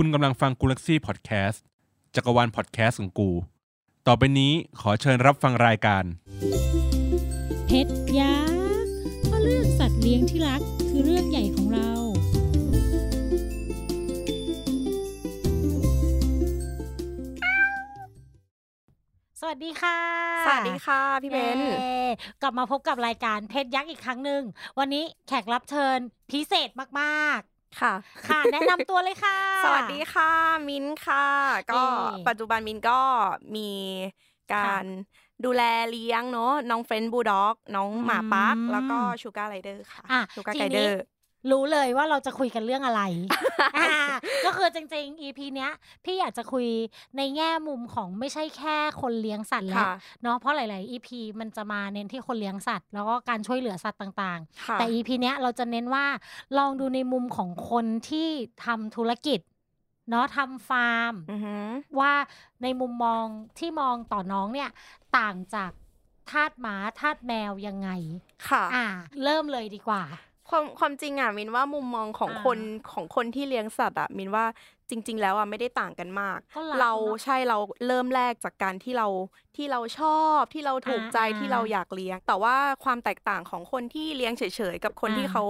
[0.00, 1.62] คุณกำลังฟังกูลักซี่พอดแคสต์
[2.14, 3.30] จักรวาลพอดแคสต์ของกู
[4.06, 6.04] ต่อไปนี้ขอเชิญรับฟังรายการ
[7.66, 8.38] เพชรยั
[8.84, 11.90] กษ์เพราะเรื่องสัตว์เลี้ยงที่รักคือเรื่องใหญ่ของเรา
[19.40, 19.98] สวัสดีค่ะ
[20.46, 21.96] สวัสดีค่ะพี่เบนย้
[22.42, 24.42] กลับมาพบกับรายการเพชรยักษ์อีกครั้งหนึ่ง
[24.78, 25.98] วันนี้แขกรับเชิญ
[26.30, 26.68] พิเศษ
[27.02, 27.40] มาก
[27.80, 30.30] ค่ะๆค่ะ แนะนำตัวเลยค่ะ สวัสดีค่ะ
[30.68, 31.26] มิ้นค่ะ
[31.70, 33.00] ก็เอ่ปัจจุบันมิ้นก็
[33.56, 33.70] มี
[34.54, 34.84] การ
[35.44, 41.00] ดูแลเลี้ยงเนาะน้อง French bulldog น้องหมาปั๊กอืมแล้วก็ sugar glider ค่ะอะชูการ์ทีไกนี้
[41.50, 43.02] รู้เลยว่าเราจะคุยกันเรื่องอะไร
[43.78, 43.92] อ่า
[44.44, 45.72] ก็คือจริง ๆ EP เนี้ย
[46.04, 46.66] พี่อยากจะคุย
[47.16, 51.08] ในแง่มุมของไม่ใช่แค่คนเลี้ยงสัตว์แล้วค่ะเนาะเพราะหลาย ๆ EP
[51.40, 56.06] มันจะมาเน้นที่คนเลี้ยงสัตว์ แล้วก็การช่วยเหลือสัตว์ต่างค่ะๆแต่ EP เนี้ยเราจะเน้นว่า
[56.58, 58.28] ลองดูในมุมของคนที่
[58.64, 59.40] ทำธุรกิจ
[60.10, 61.66] เนาะทำฟาร์มอือหือ
[62.00, 62.12] ว่า
[62.62, 63.24] ในมุมมอง
[63.58, 64.70] ที่มองต่อน้องเนี่ย
[65.18, 65.70] ต่างจาก
[66.30, 67.88] ทาสหมาทาสแมวยังไง
[68.48, 68.86] ค่ะ อ่า
[69.24, 70.02] เริ่มเลยดีกว่า
[70.48, 72.58] ความความจริงอะมินว่ามุมมองของอ่าคน
[72.92, 74.46] ของคนที่เลี้ยงสัตว์อะมินว่า
[74.90, 79.06] จริง ๆ แล้วอะไม่ได้ต่างกันมากก็รักเราเนอะใช่เราเริ่มแรกจากการที่เรา
[79.56, 84.42] ที่เราชอบที่เราถูกใจอ่าที่เราอยากเลี้ยง แต่ว่าความแตกต่างของคนที่เลี้ยงเฉ
[84.72, 85.44] ยๆกับคนอ่าที่เขา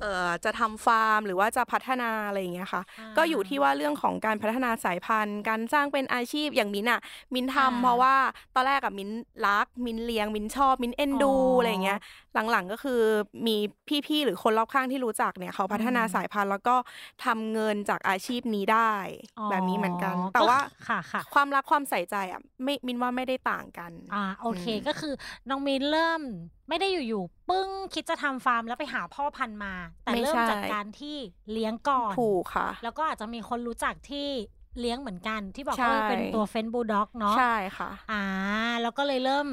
[0.00, 7.00] เอ่อจะทำฟาร์ม หรือว่าจะพัฒนาอะไรอย่างเงี้ยค่ะอ่าก็อยู่ที่ว่าเรื่องของการพัฒนาสายพันธุ์ การสร้างเป็นอาชีพอย่างมินอะ
[7.34, 8.14] มินทำอ่าเพราะว่า
[8.54, 9.10] ตอนแรกอะมิน
[9.46, 11.98] รักมินเลี้ยงมินชอบมินเอ็นดูอ๋อออะไรอย่างเงี้ย
[12.50, 13.00] หลังๆก็คือ
[13.46, 13.56] มี
[14.06, 16.76] พี่ๆหรือคนรอบข้างที่รู้จักเนี่ยเขาพัฒนาอืมสายพันธุ์แล้วก็
[17.24, 18.94] ทำเงินจากอาชีพนี้ได้
[19.50, 25.14] แบบนี้เหมือนกัน แต่ว่าค่ะค่ะ ความรักความใส่ใจอะไม่มินว่าไม่ได้ต่างกัน อ่าโอเคอืมก็คือ
[25.48, 26.22] น้องมินเริ่ม
[26.68, 29.74] ไม่ได้อยู่ๆปึ้งคิดจะทำฟาร์มแล้วไปหาพ่อพันธุ์มา
[30.04, 31.16] แต่ไม่เริ่มใช่จากการที่
[31.52, 34.28] เลี้ยงก่อนถูกค่ะ แล้วก็อาจจะมีคนรู้จักที่
[34.80, 38.24] เลี้ยงเหมือนกันที่บอกใช่ว่าเป็นตัวเฟนบูลด็อกเนาะใช่ค่ะ อ่า
[38.82, 39.46] แล้วก็เลยเริ่ม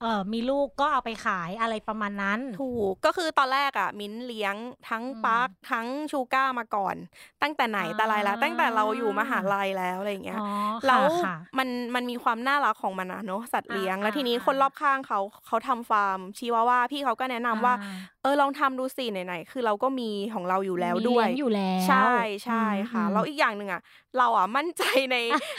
[0.00, 4.54] เอ่อมีลูกก็เอาไปขายอะไรประมาณนั้น ถูกก็คือตอนแรกอะ มิ้นเลี้ยง
[4.88, 6.96] ทั้งอืมปาร์คทั้งชูก้ามาก่อน
[7.42, 10.48] ตั้งแต่ไหนแต่ไรแล้วอ่าตั้งแต่เราอยู่มหาลัยแล้วอะไรอย่างเงี้ยอ๋อ
[10.86, 17.88] แล้วค่ะมันมันมีความน่ารักของมันนะเนาะสัตว์เลี้ยงอ่าแล้วทีนี้อ่าคนรอบข้างเขาเขาทำฟาร์มชีวาว่าพี่เขาก็แนะนำว่าอ่
[18.22, 22.10] เออลองทำดูสิไหนๆคือเราก็มีของเราอยู่แล้วมีด้วยเลี้งอยู่แล้วใช่
[22.44, 23.80] ใช่ค่ะอืมแล้วอีกอย่างหนึ่งอะ
[24.18, 24.82] เราอะมั่นใจ
[25.12, 25.16] ใน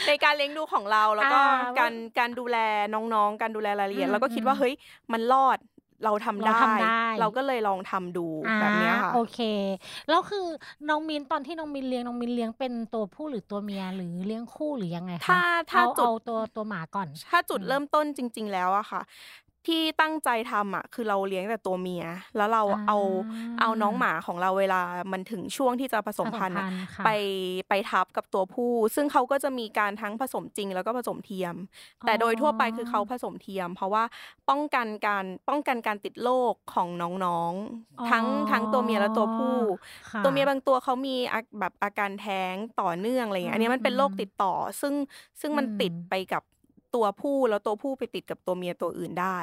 [0.07, 2.57] ในการเลี้ยงดูของเราแล้วก็อ่าการการดูแล
[2.93, 4.73] น้องๆ การดูแลรายละเอียดอืมเราก็คิดว่าอืมเฮ้ย
[5.13, 5.57] มันรอด
[6.03, 8.27] เราทำเราได้ทำได้ เราก็เลยลองทำดู
[8.59, 9.39] แบบเนี้ยค่ะอ่าโอเค
[10.09, 10.45] แล้วคือ
[10.89, 15.39] น้องมินตอนที่น้องมินเลี้ยงน้องมินเลี้ยงเป็นตัวผู้หรือตัวเมียหรือเลี้ยงคู่หรือยังไงคะถ้า
[15.71, 19.01] ถ้าเอาจุดเอาตัวตัวหมาก่อน ถ้าจุดอืมเริ่มต้นจริง ๆ แล้วอะค่ะ
[19.67, 22.05] ที่ตั้งใจทำอะคือเราเลี้ยงแต่ตัวเมีย
[22.37, 22.97] แล้วเราอ่าเอา
[23.59, 24.81] เอาน้องหมาของเราเวลา
[25.11, 27.09] มันถึงช่วงที่จะผสมพันธุ์อะผสมพันธุ์ค่ะไป
[27.69, 31.55] ไปทับกับตัวผู้ ซึ่งเขาก็จะมีการทั้งผสมจริง แล้วก็ผสมเทียม
[32.05, 34.03] แต่โดยทั่วไปคือเขาผสมเทียม เพราะว่า
[34.49, 37.53] ป้องกันการป้องกันการติดโรคของน้อง
[37.99, 39.57] อ๋อๆทั้งทั้งตัวเมียและตัวผู้
[40.11, 44.93] ค่ะตัวเมียบางตัวเขามีอาแบบอาการแท้งต่อเนื่องอะไรอย่างเงี้ยอันนี้มันเป็นโรคอืมติดต่อ ซึ่ง
[45.41, 46.43] ซึ่งมันอืมติดไปกับ
[46.95, 49.37] ตัวผู้แล้วตัวผู้ไปติดกับตัวเมียตัวอื่นได้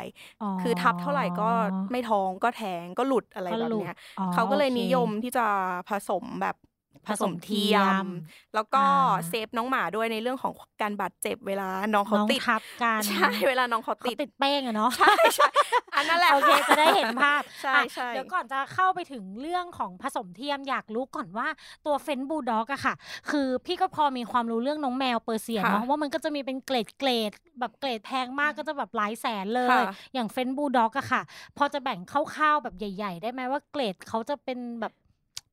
[0.60, 1.50] คือทับเท่าไหร่ก็
[1.90, 5.46] ไม่ท้องก็แท้งก็หลุดอะไรก็แบบหลุดเนี้ยอ๋อเขาก็เลยโอคนิยมที่จะ
[5.88, 6.56] ผสมแบบ
[7.06, 8.06] ผสมเทียม ผสมเทียม
[8.54, 10.52] แล้วก็อ่าเซฟน้องหมาด้วยในเรื่องของ
[10.82, 15.48] การบาดเจ็บเวลาน้องเขาน้องติดทับกันใช่เวลาน้องเขาเขาติดติดเป้งอะเนาะใช่ใช่
[15.94, 21.48] อันนั้นแหละโอเคค่ะจะได้เห็นภาพใช่อะใช่เดี๋ยวก่อนจะเข้าไปถึงเรื่องของผสมเทียมอยากรู้ก่อนว่า
[21.86, 22.94] ตัวเฟนบูลด็อกอะค่ะ
[23.30, 31.22] คือพี่ก็พอมีความรู้เรื่องน้องแมวเปอร์เซียเนาะว่ามันก็จะมีเป็นเกรดเกรดแบบเกรดแพงมากก็จะแบบหลายแสนเลยค่ะอย่างเฟนบูลด็อกอะค่ะ
[31.56, 34.92] พอจะแบ่งคร่าวๆแบบใหญ่ ๆ ได้ไหมว่าเกรดเขาจะเป็นแบบ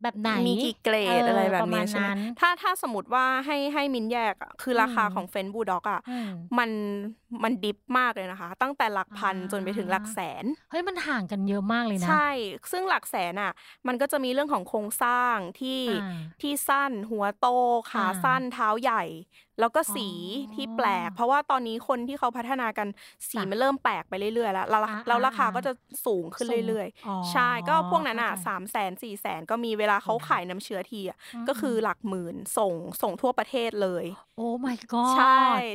[0.03, 6.69] แบบไหนมีกี่เกรดเอออะไรแบบประมานี้ณใช่ไหมนั้นถ้าถ้าสมมติว่าให้ให้มินแยกอะคือราคาอืมของเฟนบูด็อกอะอืมมัน
[7.43, 12.29] มันดิฟมากเลยนะคะ ตั้งแต่หลักพันอ่าจนไปถึงหลักแสนเฮ้ยมันห่างกันเยอะมากเลยนะ ใช่
[12.71, 13.51] ซึ่งหลักแสนอะ
[13.87, 17.47] มันก็จะมีเรื่องของโครงสร้างที่อ่าที่สั้นหัวโต
[17.91, 19.03] ขาอ่าสั้นเท้าใหญ่
[19.59, 20.05] แล้วก็สีอ๋อ
[20.55, 22.87] ที่แปลก เพราะว่าตอนนี้คนที่เขาพัฒนากัน
[23.29, 25.71] สีจ้ะมันเริ่มแปลกไปเรื่อยๆแล้วแล้วอ่าแล้วราคาอ่าก็จะ
[26.05, 31.17] สูงขึ้นสูงเรื่อยอ๋อๆใช่ก็พวกนั้นอะเข้าใจสามแสนสี่แสนก็มีเวลาเขาขายน้ำเชื้อทีอะ
[31.47, 35.25] ก็คือหลักหมื่นส่งส่งทั่วประเทศเลย โอ้ my god ใช่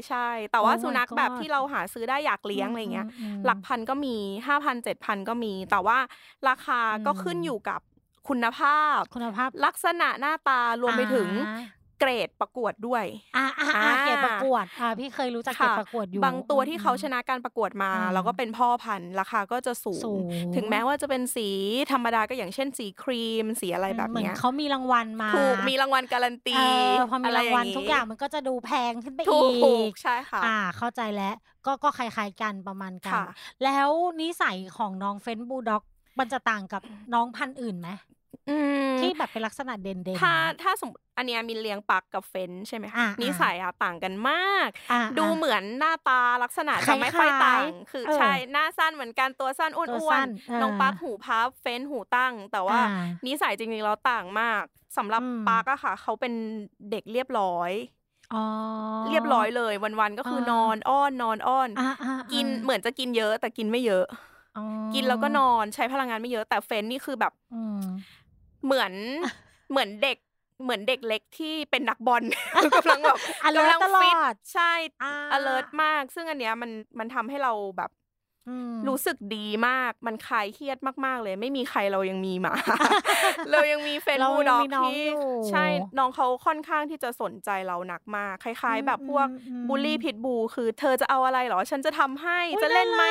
[0.09, 4.17] ใช่แต่ว่า Oh my สุนัขแบบ God ที่เราหาซื้อได้อยากเลี้ยงอะไรเงี้ยอืมหลักพันก็มี
[4.47, 5.99] ห้าพันเจ็ดพันก็มี แต่ว่า
[6.49, 7.81] ราคาก็อืมขึ้นอยู่กับ
[8.29, 13.05] คุณภาพคุณภาพลักษณะหน้าตารวมไปถึงอ่า เกรดประกวดด้วย
[13.37, 20.21] อ่าอ่าอ่าเกียรติประกวดอ่าพี่เคยรู้จักเกียรติประกวดอยู่ บางตัวที่เขาชนะการประกวดมาอืมแล้วก็เป็นพ่อพันธุ์ราคาก็จะสูสูง
[20.51, 21.49] งถึงแม้ว่าจะเป็นสี
[21.93, 26.63] ธรรมดาก็อย่างเช่นสีครีม สีอะไรแบบเหมือนเนี้ยเขามีรางวัลมาถูกมีรางวัลการันตีเอ
[26.99, 31.35] อพอมีรางวัละไทุกอย่างมันก็จะดูแพงขึ้นไปถูอีกกใช่ค่ะอ่า เข้าใจแล้ว
[31.67, 33.25] ก็ก็คล้ายๆกันประมาณกันค่ะ
[33.65, 33.89] แล้ว
[34.21, 35.83] นิสัยของน้องเฟนบูลด็อก
[36.19, 36.83] มันจะต่างกับ
[37.15, 38.14] น้องพันธุ์อื่นไหมอืม
[39.01, 54.63] ที่แบบเป็นลักษณะเด่นๆถ้าถ้าสมมติอันเนี้ยมินเลี้ยงปักกับเฟนใช่ไหมคะอ่านิสัยอะต่างกันมากอ่าดูอ่าเหมือนหน้าตาลักษณะคจะไม่ค่อยล้ายๆต่าง คือเออใช่หน้าสั้นเหมือนกันตัวสั้นอ้ตัววสั้นนๆน้องเออปักหูพับเฟนหูตั้ง แต่ว่าอ่านิสัยจริงๆแล้วต่างมาก
[54.97, 56.33] สำหรับอืมปักอะค่ะ เขาเป็น
[56.91, 57.73] เด็กเรียบร้อย
[58.35, 58.45] อ๋อ
[59.09, 64.05] เรียบร้อยเลยวันๆก็คืออานอนอ้อนนอนอ้อนอ่าอ่ากินอ่าเหมือนจะกินเยอะแต่กินไม่เยอะ
[64.57, 64.63] อ๋อ
[64.95, 67.81] กินแล้วก็นอนใช้พลังงานไม่เยอะแต่เฟนนี่คือแบบอืม
[68.65, 68.93] เหมือน
[69.71, 70.19] เหมือนเด็ก
[70.63, 72.23] เหมือนเด็กเล็กที่เป็นนักบอล
[72.77, 73.19] กำลังแบบ
[73.49, 74.73] alert กำลังตลอฟิตดใช่
[75.03, 77.91] อ่า alert มาก ซึ่งอันเนี้ยมันมันทำให้เราแบบ
[78.49, 82.55] อืมรู้สึกดีมาก มันคลายเครียดมาก ๆ เลย ไม่มีใครเรายังมีหมา
[83.51, 85.65] เรายังมีเฟนเราบูยังด็อกมีน้องที่อยู่ใช่
[85.99, 93.05] น้องเขาค่อนข้างที่จะสนใจเราหนักมาก คล้าย ๆ แบบพวกอืมอืมบูลลี่พิทบู คือ เธอจะเอาอะไรเหรอ ฉันจะทำให้อุ๊ยจะเล่นไหม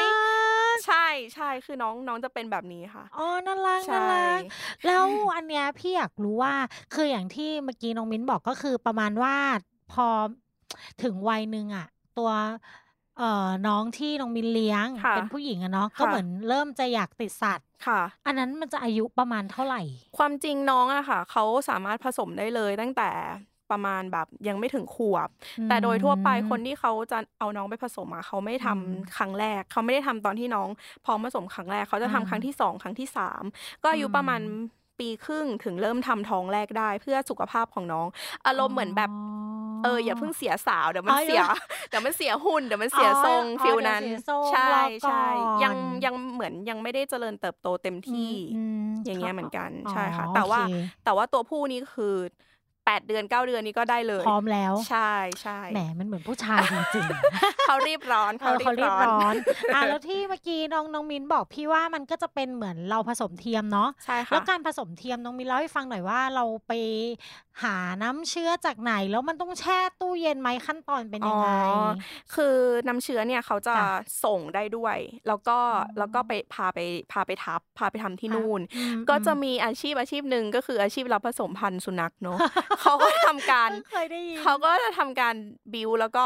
[0.73, 1.05] ารักใช่
[1.35, 4.41] ใช่คือน้องน้องจะเป็นแบบนี้ค่ะอ๋อน่ารักใช่น่ารัก
[4.85, 5.05] แล้ว
[5.35, 6.55] อันเนี้ยพี่อยากรู้ว่า
[6.93, 9.35] คืออย่างที่เมื่อกี้น้องมิ้นบอกก็คือประมาณว่า
[9.93, 10.07] พอ
[11.03, 11.87] ถึงวัยหนึ่งอะ
[12.17, 12.31] ตัว
[13.17, 19.81] เอ่อน้องที่น้องมิ้นเลี้ยงค่ะเป็นผู้หญิงอะเนาะก็ค่ะเหมือนเริ่มจะอยากติดสัตว์ค่ะ อันนั้นมันจะอายุประมาณเท่าไหร่
[20.17, 23.09] ความจริงน้องอะค่ะเขาสามารถผสมได้เลยตั้งแต่
[23.71, 25.29] ประมาณแบบยังไม่ถึงขวบ
[25.67, 30.69] แต่โดยทั่วไปคนที่เขาจะเอาน้องไปผสมอะเขาไม่ทำอืมครั้งแรก เขาไม่ได้ทำตอนที่น้อง
[31.05, 33.43] พร้อมผสมครั้งแรก เขาจะทำอ่าครั้งที่สองครั้งที่สาม
[33.81, 34.41] ก็อายุอืมประมาณ
[34.99, 38.07] ปีครึ่งถึงเริ่มทำท้องแรกได้เพื่อสุขภาพของน้อง
[38.45, 39.11] อารมณ์เหมือนแบบ
[39.81, 41.41] เอออย่าเพิ่งเสียสาวเดี๋ยวมันอ๋อเสีย
[41.89, 45.15] เดี๋ยวมันเสียหุ่นเดี๋ยวมันเสียอ๋อทรงอ๋อฟิลเดี๋ยวนั้นเสียทรงใช่รอก่อนใช่
[45.61, 45.75] ยัง
[46.05, 48.19] ยังเหมือนยังไม่ได้เจริญเติบโตเต็มที่
[48.51, 52.15] อืมอย่างเงี้ยเหมือนกันใช่ค่ะอ๋อแต่ว่าโอเคแต่ว่าตัวผู้นี่คือ
[52.93, 55.11] แปดเดือนเก้าเดือนนี้ก็ได้เลย พร้อมแล้ว ใช่
[55.41, 59.35] ใช่แหมมันเหมือนผู้ชายจริงๆเขารีบร้อนเอเขาอรีเขาบรีบร้อนร้อน
[59.73, 66.71] อะแล้วที่เมื่อกี้น้องน้องมินบอกพี่ว่ามันก็จะเป็นเหมือนเราผสมเทียมเนาะใช่แล้วค่ะการผสมเทียมน้องมินเล่าให้ฟังหน่อยว่าเราไป
[67.63, 71.83] หาน้ำเชื้อจากไหน แล้วมันต้องแช่ตู้เย็นไหมขั้นตอนเป็นยังไงอ๋อ
[72.35, 72.55] คือ
[72.87, 73.87] น้ำเชื้อเนี่ยเขาจะจ้ะ
[74.23, 74.97] ส่งได้ด้วย
[75.27, 76.79] แล้วก็อ๋อแล้วก็ไปพาไป
[77.11, 82.37] พาไปทับพาไปทำที่นู่นอืมก็จะอืมมีอาชีพอาชีพหนึ่งก็คืออาชีพรับผสมพันธุ์สุนัขเนาะ
[82.83, 85.35] เขาก็ทำการเพิ่งเคยได้ยินเขาก็จะทำการ
[85.73, 86.25] บิวแล้วก็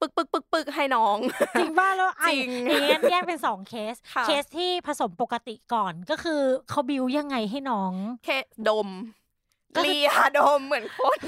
[0.00, 1.16] ปึกปึกปึกปึกให้น้อง
[1.58, 6.40] จริงบ้าแล้วไอ้จริงอย่างเงี้ยแยกเป็นสองเคสค่ะเคสที่ผสมปกติก่อนก็คือ
[6.70, 7.92] เขาบิวยังไงให้น้อง
[8.24, 8.36] แค่
[8.68, 9.27] ดมก็คือ
[9.74, 11.18] เลียดมเหมือนคน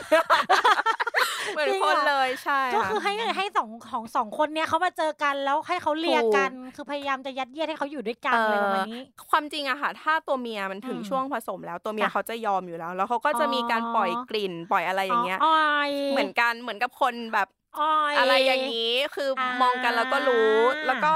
[1.52, 17.48] เหมือนจริงคนเหรอเลยใช่ก็คือให้ให้สองของสองคนเนี้ยเขามาเจอกันแล้วให้เขาเลียกัน คือพยายามจะยัดเยียดให้เขาอยู่ด้วยกันอะไรประมาณนี้ ความจริงอะค่ะ ถ้าตัวเมียมันถึงอืมช่วงผสมแล้วตัวเมียจ้ะเขาจะยอมอยู่แล้ว แล้วเขาก็จะมีการปล่อยกลิ่นปล่อยอะไรอย่างเงี้ยอ้อยเหมือนกันเหมือนกับคนแบบ
[17.80, 20.54] อ้อยอะไรอย่างนี้คืออามองกันแล้วก็รู้
[20.86, 21.12] แล้วก็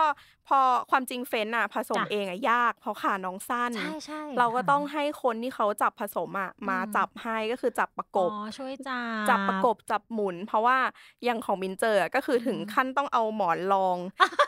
[0.49, 0.61] พอ
[0.91, 10.79] ความจริงเฟ้นอะผสมจ้ะเองอะยาก เพราะขาน้องสั้น ใช่ใช่เราก็ต้องค่ะให้คนที่เขาจับผสมอะมาอืมจับให้ก็คือจับประกบอ๋อช่วยจับจับประกบจับหมุน เพราะว่า
[11.25, 13.99] อย่างของมินเจออะก็คือถึงอืมขั้นต้องเอาหมอนรอง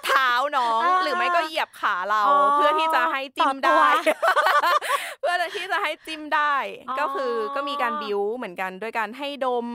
[0.06, 3.90] เท้าน้องอ่าหรือไม่ก็เหยียบขาเราอ๋อเพื่อที่จะให้จิ้มต่อตัวได้
[5.20, 6.54] เพื่อที่จะให้จิ้มได้
[6.88, 9.66] อ๋อก็คือก็มีการบิวเหมือนกันด้วยการให้ดม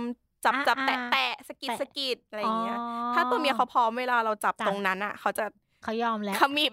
[0.46, 5.46] จับอ่าจับแตะอ่าแตะสะกิดแตะสะกิดอะไรอย่างเงี้ยอ๋อถ้าตัวเมียเขาพร้อมเวลาเราจับจ้ะตรงนั้นอะ เขาจะ
[5.84, 6.72] เขายอมแล้วขมิบ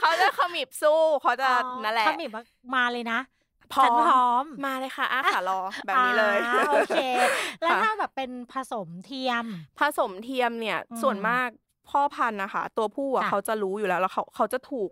[0.00, 2.42] เขาจะขมิบสู้เขาจะอ๋อนั่นแหละเขามีมา
[2.74, 3.20] มาเลยนะ
[3.72, 6.98] พร้อฉันพร้อมมาเลยค่ะอ้าขารอแบบนี้เลยอ่าโอเค
[7.60, 9.44] แล้วค่ะถ้าแบบเป็นผสมเทียม
[9.78, 11.48] ผสมเทียมเนี่ยอืมส่วนมาก
[11.90, 14.90] พ่อพันธุ์นะคะ ตัวผู้อะจ้ะเขาจะรู้อยู่แล้วแล้วเขาเขาจะถูก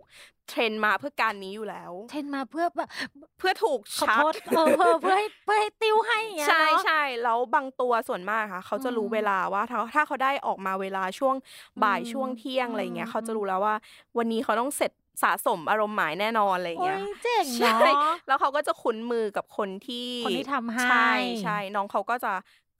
[0.49, 2.89] train มาเพื่อการนี้อยู่แล้ว train มาเพื่อแบบ
[3.37, 11.35] เพื่อถูกชักขอโทษเออเพื่อเพื่อให้เพื่อให้ติ้วให้อย่างเงี้ยใช่เนาะใช่แล้วบางตัวส่วนมากค่ะ เขาจะรู้อืมเวลาว่าถ้าถ้าเขาได้ออกมาเวลาช่วง
[11.83, 13.75] บ่ายอืมช่วงเที่ยงอะไรเงี้อืยมเขาจะรู้แล้วว่า
[14.17, 14.91] วันนี้เขาต้องเสร็จ
[15.23, 21.11] สะสมอารมณ์หมายแน่นอนอะไรเงี้ยโอ้ยเจ๋งใช่เนาะแล้วเขาก็จะคุ้นมือกับคนที่คนที่ทำให้ใช่
[21.43, 22.33] ใช่น้องเขาก็จะ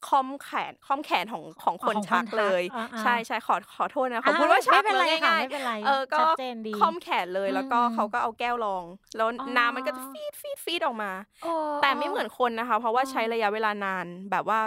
[0.08, 11.48] คร่อมแขนคร่อมแขนของของคนของคนชักเลยทักอ่าๆใช่ใช่ขอขอโทษนะขอพูดว่าชักเลไรยค่ะง่ายไม่เป็นไรค่ะไม่เป็นไรๆเออก็ชัดเจนดีคร่อมแขนเลยแล้วก็อืมเขาก็เอาแก้วรอง แล้วอ๋อน้ำมันก็จะฟีดฟีดฟีดออกมาโอ้
[11.82, 14.60] แต่ไม่เหมือนคนนะคะ เพราะว่าอ๋อใช้ระยะเวลานานแบบว่า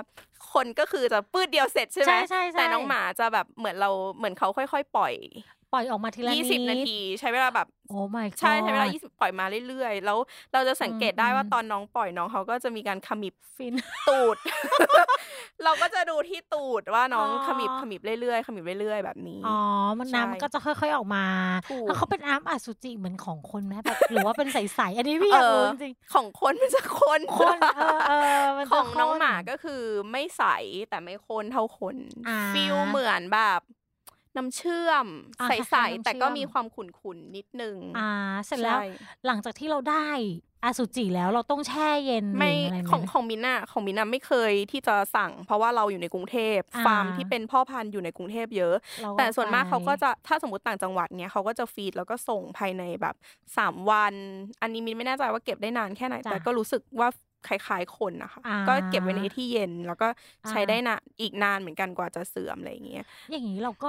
[0.53, 5.15] คนก็คือจะปืดเดียวเสร็จใช่ไหมใช่ใช่ใช่แต่น้องหมาจะแบบเหมือนเราเหมือนเขาค่อย ๆ ปล่อย
[5.66, 10.19] ป ล่อยออกมาทีละนิดยี่สิบนาที ใช้เวลาแบบโอ้ my god ใช่ใช้เวลา 20 ปล่อยมาเรื่อยๆ แล้ว
[10.53, 13.75] เราจะสังเกตได้ว่าอืมตอนน้องปล่อยน้องเขาก็จะมีการขมิบฟิน
[14.09, 14.37] ตูด
[15.65, 19.59] เราก็จะดูที่ตูดว่าน้องอ๋อขมิบขมิบเรื่อยๆขมิบเรื่อยๆ แบบนี้ อ๋อ
[19.99, 21.25] มันใช่น้ำมันก็จะค่อยๆออกมา
[21.71, 30.43] ถูกแล้วเขาเป็นน้ำอสุจิเหมือนของคนไหมแบบหรือว่าเป็นใสๆอันนี้พี่อยากรู้จริงของคนมันจะข้นๆข้นเออเออมันจะข้นของน้องหมาก็คือไม่ใส
[30.89, 31.97] แต่ไม่ข้นเท่าคน
[32.29, 33.61] อ่า feel เหมือนแบบ
[34.37, 35.07] น้ำเชื่อม
[35.41, 38.11] อ่าใสคล้ายๆน้ำๆแต่ก็เชื่อมมีความขุ่นๆนิดนึงอ่า
[38.47, 38.87] เสร็จแล้วใช่
[39.27, 40.09] หลังจากที่เราได้
[40.65, 53.15] อสุจิแล้วเราต้องแช่เย็นไม่หรืออะไรไหมของของมิ้นอะของมิ้นอะไม่เคยที่จะสั่ง เพราะว่าเราอยู่ในกรุงเทพอ่าฟาร์มที่เป็นพ่อพันธุ์อยู่ในกรุงเทพเยอะเราแต่ส่วนมากไปเขาก็จะถ้าสมมติต่างจังหวัดเนี้ยเขาก็จะฟีดแล้วก็ส่งภายในแบบ
[53.57, 54.15] สามวัน
[54.63, 57.09] อันนี้มินไม่แน่ใจว่าเก็บได้นานแค่ไหนจ้ะแต่ก็รู้สึกว่า
[57.45, 60.09] คล้ายๆคนนะคะอ่าก็เก็บไว้ในที่เย็น แล้วก็
[60.49, 63.89] ใช้อ่าได้นานอีกนานเหมือนกันกว่าจะเสื่อมอะไรอย่างเงี้ย อย่างนี้เราก็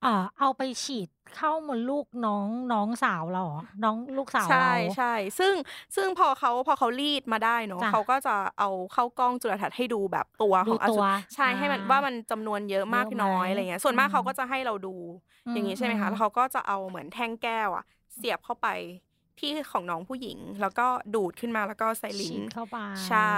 [0.00, 5.54] เอ่อเอาไปฉีดเข้ามดลูกน้องน้องสาวเราเหรอน้องลูกสาวใช่เราใช่ซึ่ง
[5.96, 11.02] ซึ่งพอเขาพอเขารีดมาได้เนาะจ้ะเขาก็จะเอาเข้ากล้องจุลทรรศน์ให้ดูแบบตัวขดูองอตัสุว
[11.34, 14.96] ใช่ให้มันอ่าว่ามันจำนวนเยอะมากเยอะไหมน้อยอะไรเงี้ย ส่วนมากอืมเขาก็จะให้เราดู
[15.46, 17.84] อืมอย่างงี้ใช่ไหมอืคะมแล้วเขาก็จะเอาเหมือนแท่งแก้วอะ
[18.16, 18.66] เสียบเข้าไป
[19.40, 22.78] ที่ของน้องผู้หญิง แล้วก็ดูดขึ้นมาแล้วก็ใส่ลิ้ฉีนดเข้าไป
[23.08, 23.34] ใช่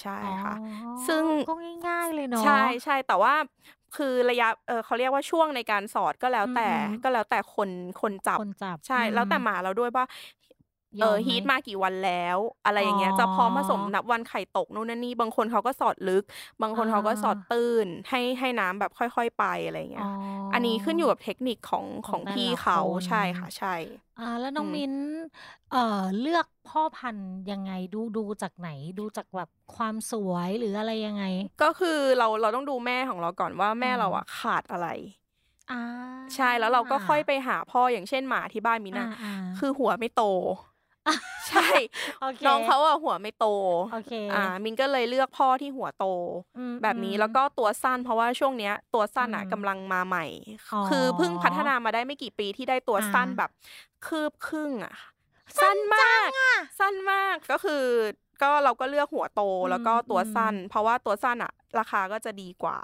[0.00, 1.54] ใช่ค่ะอ๋อซึ่งก็
[1.86, 3.34] ง่ายๆเลยเนาะใช่ใช่แต่ว่า
[3.96, 7.70] คือระยะเออเขาเรียกว่าช่วงในการสอดก็แล้วแต่อืมก็แล้วแต่คน
[8.00, 10.43] คนจับคนจับ ใช่อืมแล้วแต่หมาเราด้วยว่าย
[10.98, 16.24] เออมอไหมฮีทมากี่วันแล้ว อะไรอย่างเงี้ยอ๋อจะพร้อมผสมนับวันไข่ตกนู่นนั่นนี่บางคนเขาก็สอดลึก
[16.62, 20.04] บางคนอ่าเขาก็สอดตื้นให้ให้น้ำแบบค่อย ๆ ไปอะไรอย่างเงี้ยอ๋อ
[20.52, 23.68] อันนี้ขึ้นอยู่กับเทคนิคของขขอองงแต่ละพี่เขาคนใช่ค่ะใช่
[24.16, 24.94] อ่าแล้วน้องอืมมิ้น
[25.68, 25.78] เอ่อ
[26.18, 31.22] เลือกพ่อพันธุ์ยังไงดูดูจากไหนดูจากแบบความสวยหรืออะไรยังไง
[31.62, 34.86] ก็คือเราเราต้องดูแม่ของเราก่อนว่าแม่อืมเราอะขาดอะไร
[35.68, 35.76] อ่า
[36.34, 40.18] ใช่แล้วเราก็ค่อยไปหาพ่ออย่างเช่นหมาที่บ้านมินอะอ่าคือหัวไม่โต
[41.48, 41.68] ใช่
[42.20, 43.46] โอเคน้องเขาอะหัวไม่โต
[43.92, 46.06] โอเคอ่า มินก็เลยเลือกพ่อที่หัวโต
[46.58, 50.26] อืมแบบนี้อืมแล้วก็ตัวสั้น เพราะว่าช่วงเนี้ย ตัวสั้นอะอืมกำลังมาใหม่
[50.72, 53.50] อ๋อคือเพิ่งพัฒนามาได้ไม่กี่ปีที่ได้ตัวอ่าสั้นแบบ
[54.06, 54.94] คืบครึ่งอะ
[55.60, 56.28] สั้นมาก
[56.80, 57.84] สั้นมากก็คือ
[58.42, 62.78] ก็เราก็เลือกหัวโตอืมแล้วก็ตัวสั้นอืมเพราะว่าตัวสั้นอะราคาก็จะดีกว่า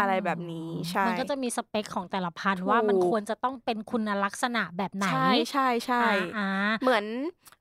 [0.00, 6.04] อะไรแบบนี้ใช่ มันก็จะมีสเปคของแต่ละพันธุ์ถูกว่ามันควรจะต้องเป็นคุณลักษณะแบบไหน ใช่ใช่ใช่
[6.38, 6.48] อ่า
[6.82, 7.04] เหมือน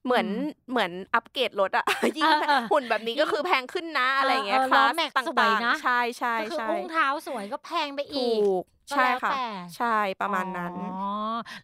[0.06, 1.86] เหมือนอืมเหมือนอัปเกรดรถอะ
[2.18, 11.06] ยิ่งเออเออหุ่นแบบนี้ก็คือแพงขึ้นนะอะไรอย่างเงี้ยเออคลาล้อสแม็กซ์ตสว่ายงนะๆใช่ใช่ก็คือใช่อุ้งเท้าสวยก็แพงไปอีถูกก ใช่ก็แล้วค่ะแต่ใช่ประมาณนั้นอ๋อ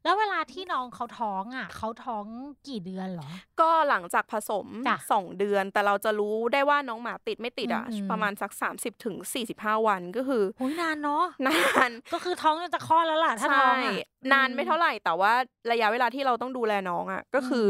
[0.03, 2.25] แล้วเวลาที่น้องเขาท้องอะเขาท้อง
[2.67, 3.29] กี่เดือนเหรอ
[3.61, 9.15] ก็หลังจากผสมจ้ะสองเดือน แต่เราจะรู้ได้ว่าน้องหมาติดไม่ติดอะอืมอืมประมาณสัก 30ถึง
[9.51, 11.57] 45 วันก็คือหุยนานเนาะนา
[11.89, 13.93] นก็คือท้องจนจะคลอดแล้วล่ะถ้าท้องอะ
[14.31, 15.33] นานไม่เท่าไหร่แต่ว่า
[15.71, 17.67] ระยะเวลาที่เราต้องดูแลน้องอะ ก็คือ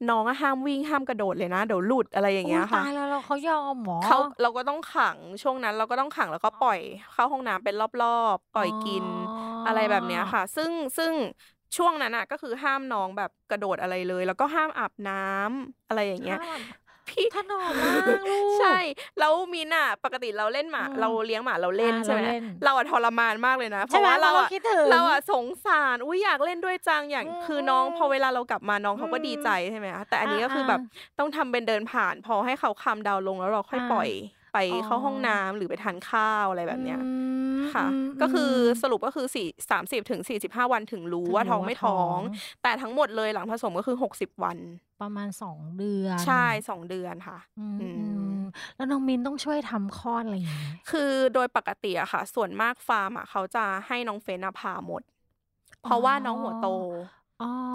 [0.00, 6.80] อน้องอะห้ามวิ่งห้ามกระโดดเลยนะเดี๋ยวหลุดอะไรอย่างเงี้ยอุ๊ค่ะตายแล้วเราเขายอมหมอเขาเราก็ต้องขังช่วงนั้นเราก็ต้องขังแล้วก็ปล่อย
[7.12, 9.04] เข้าห้องน้ำเป็นรอบๆ ปล่อยกิน
[9.66, 11.12] อะไรแบบเนี้ยค่ะ ซึ่งซึ่ง
[11.76, 16.38] ช่วงนั้นอะก็คือห้ามน้องแบบกระโดดอะไรเลย แล้วก็ห้ามอาบน้ำอะไรอย่างเงี้ย
[17.08, 18.76] พี่ถนอมมากลูกใช่
[19.18, 30.80] แล้วมินอะปกติเราเล่นหมาอืมเราเลี้ยงหมาเราเล่นอ่าใช่ไหมเราเล่นเราอะทรมานมากเลยนะ เพใช่ราะไหมว่าเราเราอะคิดถึงเราอะสงสารอุ้ยอยากเล่นด้วยจังอย่างอืมคือน้องพอเวลาเรากลับมาน้องเขาก็อืมดีใจใช่ไหมคะแต่อันนี้ก็คืออ่าแบบ
[31.18, 34.08] ต้องทำเป็นเดินผ่าน พอให้เขาคำดาวน์ลงแล้วเราค่อยอ่าปล่อย
[34.54, 37.12] ไปอ๋อเข้าห้องน้ำหรือไปทานข้าวอะไรแบบเนี้ยอื
[37.56, 42.20] มค่ะอืมก็คือมสรุปก็คือสี่สามสิบถึงสี่สิบห้าวันถึงรู้ถึงว่ารู้ท้องว่าไม่ท้องท้อง
[42.62, 44.58] แต่ทั้งหมดเลยหลังผสมก็คือหกสิบวัน
[45.02, 48.04] ประมาณสองเดือน ใช่สองเดือนค่ะอืมอืมอื
[48.38, 48.40] ม
[48.76, 55.02] แล้วน้องมินต้องช่วยทำคลอดอะไรอย่างเงี้ยคือโดยปกติอะค่ะ ส่วนมากฟาร์มอะเขาจะให้น้องเฟนอะผ่าหมด
[55.82, 57.23] เพราะว่าน้องหัวโตอ๋อ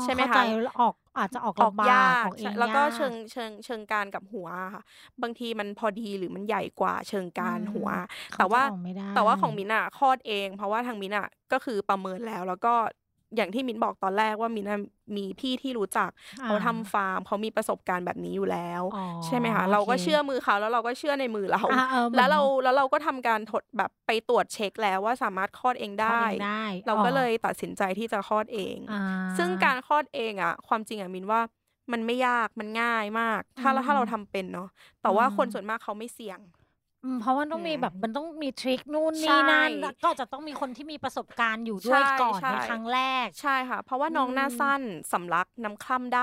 [0.04, 4.84] ใช่ไหมเข้าใจคะแล้วออกอาจจะออกออกลำบากยากออกเองใช่แล้วก็ยาเชิงเชิงเชิงการกับหัวอะค่ะ
[5.22, 7.90] บางทีมันพอดีหรือมันใหญ่กว่า เชิงการอืมหัว
[8.32, 12.74] เขแต่ว่าจะออกไม่ได้แต่ว่าของมินอะคลอดเอง เพราะว่าทางมินอะก็คือประเมินแล้ว แล้วก็
[13.36, 14.80] อย่างที่มินบอกตอนแรกว่ามินอะ
[15.18, 16.10] มีพี่ที่รู้จัก
[16.40, 28.96] อ่าเขาทำฟาร์มเขามีประสบการณ์แบบนี้อยู่แล้วอ๋อใช่ไหมคะเราก็เชื่อมือเขาแล้วเราก็เชื่อในมือเราอ่าเออหมือนแล้วเราแล้วเราก็ทำการทดแบบไปตรวจเช็คแล้วว่าสามารถคลอดเองคลอได้เองได้ เราก็อ๋อเลยตัดสินใจที่จะคลอดเองอ่า
[29.38, 31.42] ซึ่งการคลอดเองอะ ความจริงอะมินว่า
[31.92, 34.70] มันไม่ยากมันง่ายมาก ถ้าเราอืมถ้าเราทำเป็นเนาะ
[35.02, 36.40] แต่ว่าอืมคนส่วนมากเขาไม่เสี่ยง
[37.04, 46.22] อืมเพราะว่าต้องมีอืม แบบมันต้องมีทริคนู่นใช่ นี่นั่นแล้วก็จะต้องมีคนที่มีประสบการณ์อยู่ด้วยใช่ก่อนใช่ในครั้งแรก ใช่ค่ะ เพราะว่าน้องหน้าอืมสั้นสำลักน้ำคร่ำได้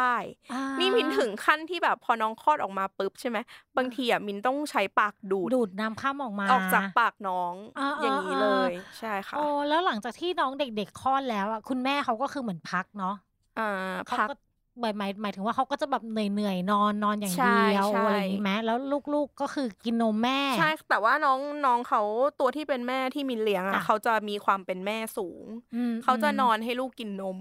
[0.50, 3.38] อ่านี่มินถึงขั้นที่แบบพอน้องคลอดออกมาปุ๊บใช่ไหม
[3.76, 13.10] บางทีอะมินต้องใช้ปากดูด ดูดน้ำข้ามออกมาออกจากปากน้องอ่าอย่างนี้อ่าเลย ใช่ค่ะโอ้แล้วหลังจากที่น้องเด็กๆคลอดแล้วอะคุณแม่เขาก็คือเหมือนพักเนาะ
[13.56, 13.62] อ่า
[14.06, 14.32] เขาพักก็
[14.80, 18.76] หมายหมายหมายถึงว่าเขาก็จะแบบเหนื่อยๆนอนนอนอย่างใช่เดียวใช่อะไรอย่างนี้ไหมแล้ว
[19.12, 22.00] ลูกๆก็คือกินนมแม่ ใช่ แต่ว่าน้องน้องเขา
[22.38, 27.40] ตัวที่เป็นแม่ที่มินเลี้ยงจ้ะอะเขาจะมีความเป็นแม่สูงอืมเขาจะอืมนอนให้ลูกกินนมม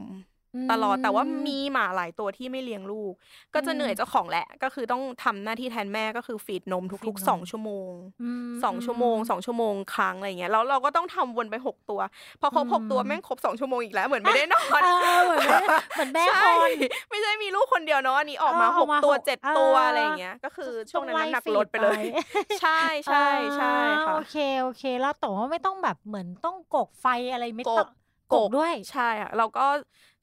[0.72, 3.14] ตลอดแต่ว่ามีหมาหลายตัวที่ไม่เลี้ยงลูก
[3.54, 7.92] ก็จะอืมเหนื่อยเจ้าของแหละ ก็คือต้องทำหน้าที่แทนแม่ก็คือฟีดนมฟีทุกดนมๆสองชั่วโมง
[8.48, 12.00] มสองชั่วโมงสองชั่วโมงครั้งอะไรเงี้ยแล้วเราก็ต้องทำวนไปหกตัว
[12.42, 15.60] พอครบหกตัวอืมแม่งครบสองชั่วโมงอีกแล้วเหมือนไม่ได้นอนเออเหมือนแม่
[15.96, 16.70] เหมือนแม่ใช่คน
[17.10, 27.88] ไม่ใช่มีลูกคนเดียวเนาะอันนี้ออกมาเออหออกกมาตัวหกเจ็ดเออตัวอะไรอย่างเงี้ย ก็คือช่วงนั้นต้องไล่น้ำหนักฟีดลดไปเลยไปใช่ใช่ใช่อ่าค่ะโอเคโอเค แล้วแต่ว่าไม่ต้องแบบเหมือนต้องกกไฟอะไรไม่กต้อง
[28.34, 29.62] กกกด้วยใช่อะเราก็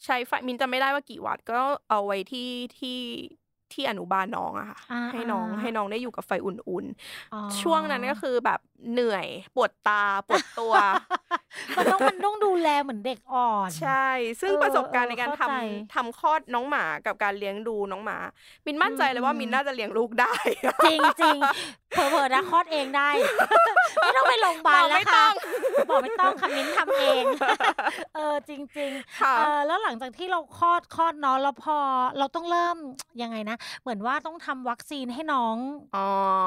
[0.04, 1.54] ใช้ไฟมินจะไม่ได้ว่ากี่วัตต์ก็
[1.88, 2.40] เอาไว้ที่
[2.78, 2.90] ที่
[3.72, 6.86] ที่อนุบาลน้องอะค่ะอ่าให้น้องอ่าให้น้องได้อยู่กับไฟอุ่น
[7.32, 8.60] อ๋อๆช่วงนั้นก็คือแบบ
[8.90, 10.74] เหนื่อยปวดตาปวดตัว
[11.76, 14.06] มันต้องมันต้องดูแลเหมือนเด็กอ่อน ใช่
[14.40, 15.50] ซึ่งเออประสบการณ์เออในการเข้าทำใจ
[15.94, 18.18] ทำคลอดน้องหมากับการเลี้ยงดูน้องหมา
[18.66, 20.34] มินมั่นใจเลยว่าอืมมินน่าจะเลี้ยงลูกได้
[20.84, 21.38] จริงจริง
[21.92, 23.10] เผลอๆนะคลอดเองได้
[24.02, 25.32] ไม่ต้องไปโรงพยาบาลบอกแล้วไม่ต้ค่ะอง
[25.88, 27.24] บอกไม่ต้องค่ะมิ้นทำเอง
[28.14, 31.76] เออจริงๆค่ะเออแล้วหลังจากที่เราคลอดคลอดเนาะแล้วพอ
[32.18, 32.76] เราต้องเริ่ม
[33.22, 35.56] ยังไงนะ เหมือนว่าต้องทำวัคซีนให้น้อง
[35.94, 36.00] อ๋ออ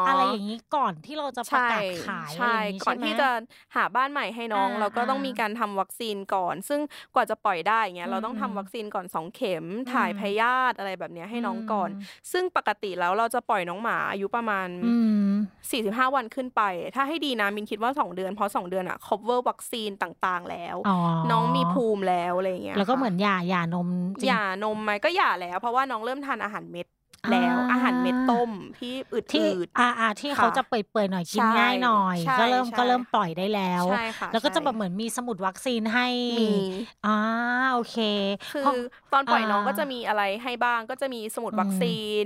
[0.08, 3.29] อะไรอย่างนี้ก่อนที่เราจะประใช่กาศขายอะไรใช่อย่างนี้ก่อนใช่ไหมที่จะ
[3.75, 6.82] หาบ้านใหม่ให้น้องอ่าเราก็ต้องอ่ามีมีการทำวัคซีนก่อน ซึ่ง
[7.15, 14.96] กว่าจะปล่อยได้เงี้ยเราต้องอืมทำวัคซีนก่อนสองเข็มถ่ายอืมพยาธิอะไรแบบเนี้ยให้น้องก่อนอืมซึ่งปกติแล้วเราจะปล่อยน้องหมาอายุประมาณอื
[15.27, 15.29] ม
[15.72, 16.62] 45 วันขึ้นไป
[16.96, 20.98] ถ้าให้ดีนะมินคิดว่า 2 เดือน เพราะ 2 เดือนอะ cover วัคซีนต่างๆ แล้วอ๋อ
[21.32, 23.89] น้องมีภูมิแล้วอะไรอย่างเงี้ยแล้วก็ค่ะเหมือนหย่าหย่านม
[24.20, 26.88] จริงหย่านมไหมก็หย่าแล้ว เพราะว่าน้องเริ่มทานอาหารเม็ด
[27.29, 36.03] แล้วอ่าอาหารเม็ดต้มที่อืที่ดอ่าอ่าที่ค่ะเขาจะเปื่อยๆหน่อยกินใช่ง่ายหน่อยใช่ก็เริ่มใช่ก็เริ่มปล่อยได้แล้วใช่ค่ะแล้วก็จะใช่แบบเหมือนมีสมุดวัคซีนให้
[36.38, 36.44] มี
[37.03, 37.10] อ่า
[37.72, 37.96] โอเค
[38.50, 38.75] คือเพราะ
[39.12, 41.88] ตอนปล่อยน้องอ่าก็จะมีอะไรให้บ้างก็จะมีสมุดอืมวัคซี
[42.24, 42.25] น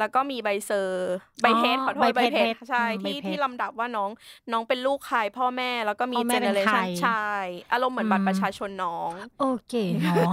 [0.00, 1.10] แล้วก็มีใบเซอร์
[1.42, 4.10] ใบเพชรอ๋อขอโทษใบใบเพชรเพชรใช่อืมใบที่เพชรที่ลำดับว่าน้อง
[4.52, 7.24] น้องเป็นลูกใครพ่อแม่แล้วก็มีพ่อแม่เจเป็เนนเรชันใครใช่
[7.72, 10.32] อารมณ์เหมือนบัตอืรมประชาชนน้อง โอเคเนาะ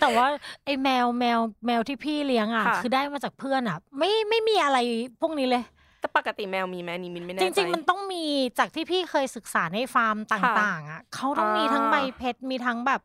[0.00, 0.26] แต่ว่า
[0.64, 4.78] ไอ้แมวแมวแมวที่พี่เลี้ยงอะค่ะคือได้มาจากเพื่อนอะ ไม่ไม่มีอะไร
[5.20, 5.62] พวกนี้เลย
[6.00, 8.24] แต่ปกติแมวมีไหมนี่มินไม่แน่จใจริงๆมันต้องมี
[8.58, 13.00] จากที่พี่เคยศึกษาในฟาร์มต่าง ๆ อะเขาต้องมีทั้งอ่าใบเพชรมีทั้งแบบ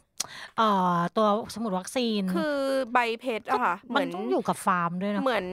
[0.58, 2.58] เอ่อตัวสมุดวัคซีน คือ
[2.94, 5.46] ใบเพชรอะค่ะเหมัมืนอนต้องอยู่กับฟาร์มด้วยเนาะเหมือน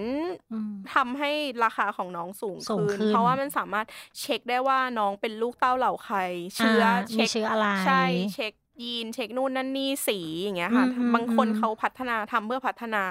[0.53, 1.31] อืมทำให้
[1.65, 3.87] ราคาของน้องสูงสูงขึ้นขึ้น เพราะว่ามันสามารถ
[4.21, 6.19] เช็คได้ว่าน้องเป็นลูกเต้าเหล่าใคร
[6.57, 8.03] เชื้ออ่าเช็มีคเชื้ออะไรใช่
[8.33, 8.53] เช็ค
[8.83, 13.05] ยีนเช็คนู่นนั่นนี่สีอย่างเงี้ยค่ะอืมอืมบางคนอืมเขาพัฒนาทำเพื่อพัฒนา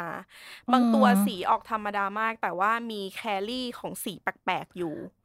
[0.71, 4.95] บางตัวอืมสีออกธรรมดามาก แต่ว่ามีแครี่ของสีแปลกๆอยู่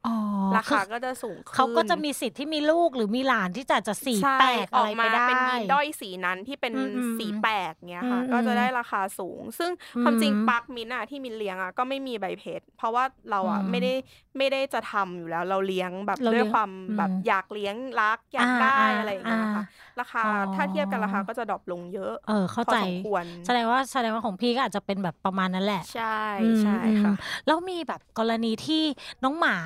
[0.57, 9.71] ราคาคือก็จะสูงขึ้นเขาก็จะมีสิทธิ์ที่มีลูกหรือมีหลานที่จะจะสีใช่แปลกออะอกไรไปมาได้เป็นยีนด้อยสีนั้นที่เป็นอืมอืมสีแปลกเงี้ยค่ะอืมก็จะอืมได้ราคาสูง ซึ่ง
[10.03, 13.93] ความจริงอืมปักมินอะที่มินเลี้ยงอะก็ไม่มีใบเพชรเพราะว่าเราอะอืมไม่ได้
[14.37, 26.03] ไม่ได้จะทำอยู่แล้ว เราเลี้ยงแบบเราเลี้ด้วยยงความอืมแบบอยากเลี้ยงรักอยากอ่าได้อ่าอะไรอย่างเงี้ยค่ะอ่าราคาอ๋อถ้าเทียบกันราคาก็จะดรอปลงเยอะเออเข้าพอใจสมควรแสดงว่าแสดงว่าของพี่ก็อาจจะเป็นแบบประมาณนั้นแหละ ใช่
[26.39, 27.11] อืมใช่อืมค่ะ
[27.45, 28.83] แล้วมีแบบกรณีที่
[29.23, 29.57] น้องหมา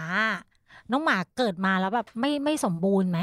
[0.91, 3.19] น้องหมาเกิดมาแล้วแบบไม่ไม่สมบูรณ์ไหม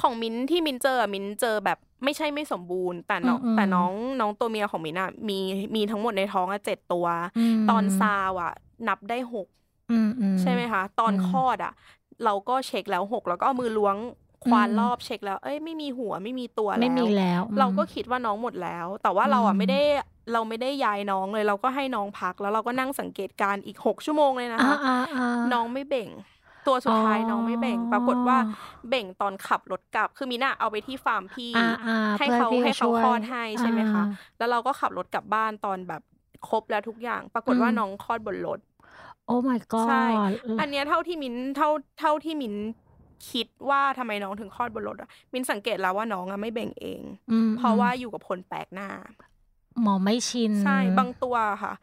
[0.00, 5.38] ของมินที่มินเจออะมินเจอแบบไม่ใช่ไม่สมบูรณ์ แต่น้องอืมอืมแต่น้องน้องตัวเมียของมินอะมี
[5.74, 7.06] มีทั้งหมดในท้องอะเจ็ดตัว
[7.58, 8.52] มตอนซาวอะ
[8.88, 9.48] นับได้หก
[9.90, 11.72] อืมอืใช่ไหมคะ ตอนอืมคลอดอะ
[12.24, 13.96] เราก็เช็คแล้วหกแล้วก็เอามือล้วง
[14.46, 19.80] ควานอืมรอบเช็คแล้ว เอ้ยไม่มีหัวไม่มีตัวแล้วไม่มีแล้วอืมเราก็คิดว่าน้องหมดแล้ว แต่ว่าเราอะอืมไม่ได้
[20.32, 26.10] เราไม่ได้ย้ายน้องเลย เราก็ให้น้องพักแล้วเราก็นั่งสังเกตการณ์อีกหกชั่วโมงเลยนะอ่าคะอ่าอ่าน้องไม่เบ่ง
[26.66, 28.38] ตัวสุดท้ายอ๋อน้องไม่เบ่ง ปรากฏว่า
[28.88, 36.02] เบ่งตอนขับรถกลับ คือมิน่ะเอาไปที่ฟาร์มพี่อ่าอ่าให้พื่อเขาพี่ให้เขาช่วยคลอดให้ใช่ไหมคะอ่าแล้วเราก็ขับรถกลับบ้านตอนแบบ
[36.48, 38.60] ครบแล้วทุกอย่าง ปรากฏว่าอืมน้องคลอดบนรถ
[39.26, 40.04] โอ้ my god ใช่
[40.60, 41.68] อันเนี้ยเท่าที่มินเท่า
[42.00, 42.54] เท่าที่มิน
[43.30, 48.88] คิดว่าทำไมน้องถึงคลอดบนรถอะมินสังเกตแล้วว่าน้องอะไม่เบ่งเองอืมเพราะว่าอยู่กับคนแปลกหน้า
[49.82, 51.74] หมอไม่ชิน ใช่ บางตัวค่ะ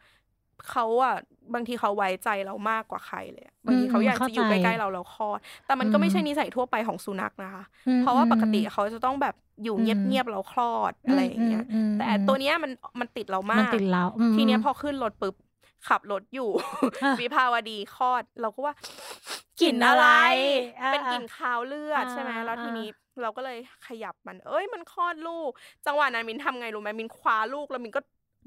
[0.70, 1.16] เขาอะ
[1.54, 15.34] บางทีเขาไว้ใจเรามากกว่าใครเลยอะบางทีเขาอยากจะอยู่ใกล้ๆเราแล้วคลอด แต่มันก็ไม่ใช่นิสัยทั่วไปของสุนัขนะคะอืมเพราะว่าปกติอืมเขาจะต้องแบบอยู่อืมเงียบๆแล้วคลอดอะไรอย่างเงี้ยอืมแต่อืมตัวเนี้ยมันมันติดเรามากมันติดเราอืมทีเนี้ยพอขึ้นรถปุ๊บ
[15.88, 16.50] ขับรถอยู่
[17.00, 18.74] อะวิภาวดีคลอด เราก็ว่า
[19.60, 20.04] กลิ่นอะไร
[20.80, 22.86] อ่าเป็นกลิ่นคาวเลือดอ่าใช่ไหมแล้วทีอ่านี้นี้
[23.22, 23.56] เราก็เลย
[23.86, 25.50] ขยับมัน เอ้ยมันคลอดลูก
[25.86, 28.00] จังหวะนั้นมินทำไงรู้ไหมมินคว้าลูกแล้วมินก็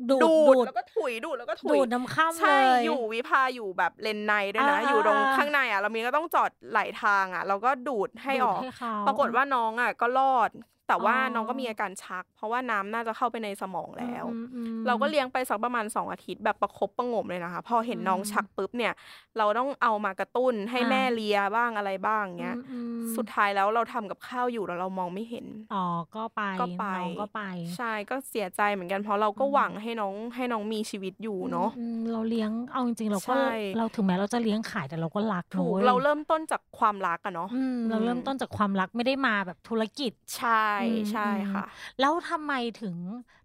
[0.09, 10.49] ดูดดูดูดดแล้วก็ถุยดูดแล้วก็ถุยดูดน้ำข้ามเลใช่ยอยู่วิภาอยู่แบบเลนในด้วยนะอ่าอยู่ตรงอ่าข้างในอะ เรามีก็ต้องจอดไหลทางอะ เราก็ดูดให้ออกดูดเขาปรากฏว่าน้องอะ ก็รอด
[10.91, 18.93] แต่ว่าอ๋อน้องก็มีอาการชัก เพราะว่าน้ำน่าจะเข้าไปในสมองแล้วอืมอืมเราก็เลี้ยงไปสักประมาณสองอาทิตย์แบบประคบประหงมเลยนะคะ พอเห็นน้องอืมชักปุ๊บเนี่ย
[19.38, 27.41] เราต้องเอามากระตุ้นให้อ่าแม่เลียบ้างอะไรบ้างเงี้ยอืมอืมสุดท้ายแล้วเราทำกับข้าวอยู่แล้วเรามองไม่เห็น อ๋อ ก็ไปก็ไปน้องก็ไป
[27.75, 40.80] ใช่ ก็เสียใจเหมือนกัน เพราะเราก็อืมหวังให้น้องให้น้องมีชีวิตอยู่เนาะอืมเราเลี้ยง เอาจริงๆเราก็ใช่เราถึงแม้เราจะเลี้ยงขายแต่เราก็รักถูกนะว้ยเราเริ่มต้นจากความรักอะเนาะอืมเราเริ่มต้นจากความรักไม่ได้มาแบบธุรกิจ ใช่อืม
[41.11, 41.63] ใช่อืมค่ะ
[41.99, 42.97] แล้วทำไมถึง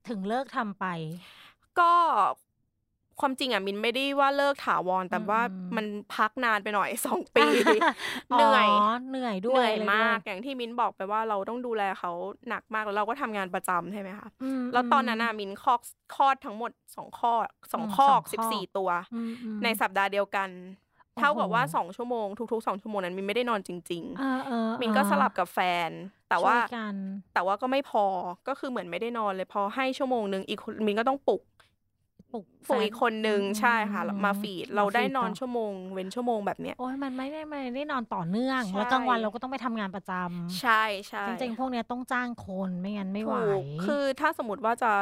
[0.09, 0.85] ถึงเลิกทำไป
[1.77, 1.93] ก็
[3.21, 7.49] ความจริงอะมินไม่ได้ว่าเลิกถาวรแต่อืมว่าอืมมันพักนานไปหน่อยสองปี
[8.35, 8.69] เหนื่อย
[9.09, 12.11] เหนื่อยด้เหวยนื่อยอะไรด้วยมากอย่างที่มินบอกไปว่าเราต้องดูแลเขา
[12.49, 17.33] หนักมากแล้วเราก็ทำงานประจำใช่ไหมคะอืมแล้วตอนนั้นน่ะมินคอกคลอดทั้งหมดสองข้อ
[17.73, 20.51] สองอืมข้อสองข้อสิบสี่ตัวอืมอืมในสัปดาห์เดียวกัน
[21.19, 25.91] เท่ากับว่าโอ้โหสองชั่วโมงทุกๆสองชั่วโมงนั้นมินไม่ได้นอนจริงเออเออๆมินก็สลับกับแฟน
[26.29, 26.95] แต่ว่าช่ยกัน
[27.35, 28.05] แต่ว่าก็ไม่พอ
[28.49, 31.43] ก็คือเหมือนไม่ได้นอนเลยพอให้ชั่วโมงหนึ่งอีกคนมินก็ต้องปลุก
[32.33, 44.93] ปลุกปลุกอีกคนนึงอืมใช่ค่ะ มาฟีดเราได้นอนมาฟีดต่ชั่วโมง เว้นชั่วโมงแบบเนี้ยโอ้ยมันไม่ได้ไม่ได้นอนต่อเนื่องใช่แล้วกลางวันเราก็ต้องไปทำงานประจำใช่ใช่จริงๆพวกเนี้ยต้องจ้างคนไม่งั้นไม่ไหวถูกคือถ้าสมมติว่าจะ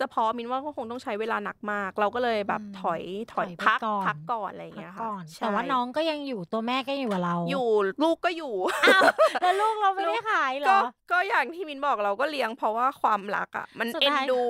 [0.00, 7.68] จะพอมินว่าก็คงต้องใช้เวลาหนักมาก เราก็เลยแบบอืมถอยถอยถอยไปพักก่อนพักก่อนอะไรอย่างเงี้ยพักค่ะก่อนใช่แต่ว่าน้องก็ยังอยู่ตัวแม่ก็ยังอยู่กับเรา อยู่
[8.02, 9.02] ลูกก็อยู่อ้าว
[9.40, 10.80] แล้วลูกเราไม่ได้ขายเหรก็อ
[11.10, 14.40] ก็อย่างที่มิ้นบอกเราก็เลี้ยงเพราะว่าความรักอะมันเอ็นท้าย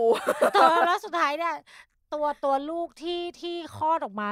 [0.55, 1.55] ตัวแล้วสุดท้ายเนี่ย
[2.15, 4.29] ตัวตัวลูกที่ที่คลอดออกมา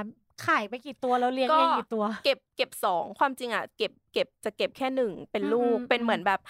[0.46, 6.40] ขายไปกี่ตัวแล้วเลี้ยงก็เองกี่ตัว เก็บเก็บสองความจริงอะเก็บเก็บจะเก็บแค่หนึ่งเป็นลูกอืมเป็นเหมือนแบบ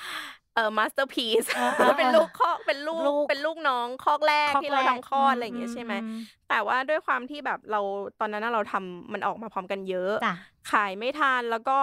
[0.57, 6.09] เออ masterpiece อ่าอ่าเป็นลูกคอกเป็นลูลูกกเป็นลูกน้องคอกแรกคอกที่เราแรกทำคลอดอะไรอย่างเงี้ยใช่ไหมอืม
[6.49, 7.81] แต่ว่าด้วยความที่แบบเรา
[8.21, 10.35] ตอนนั้นน่ะเราทำมันออกมาพร้อมกันเยอะจ้ะ
[10.71, 11.79] ขายไม่ทันแล้วก็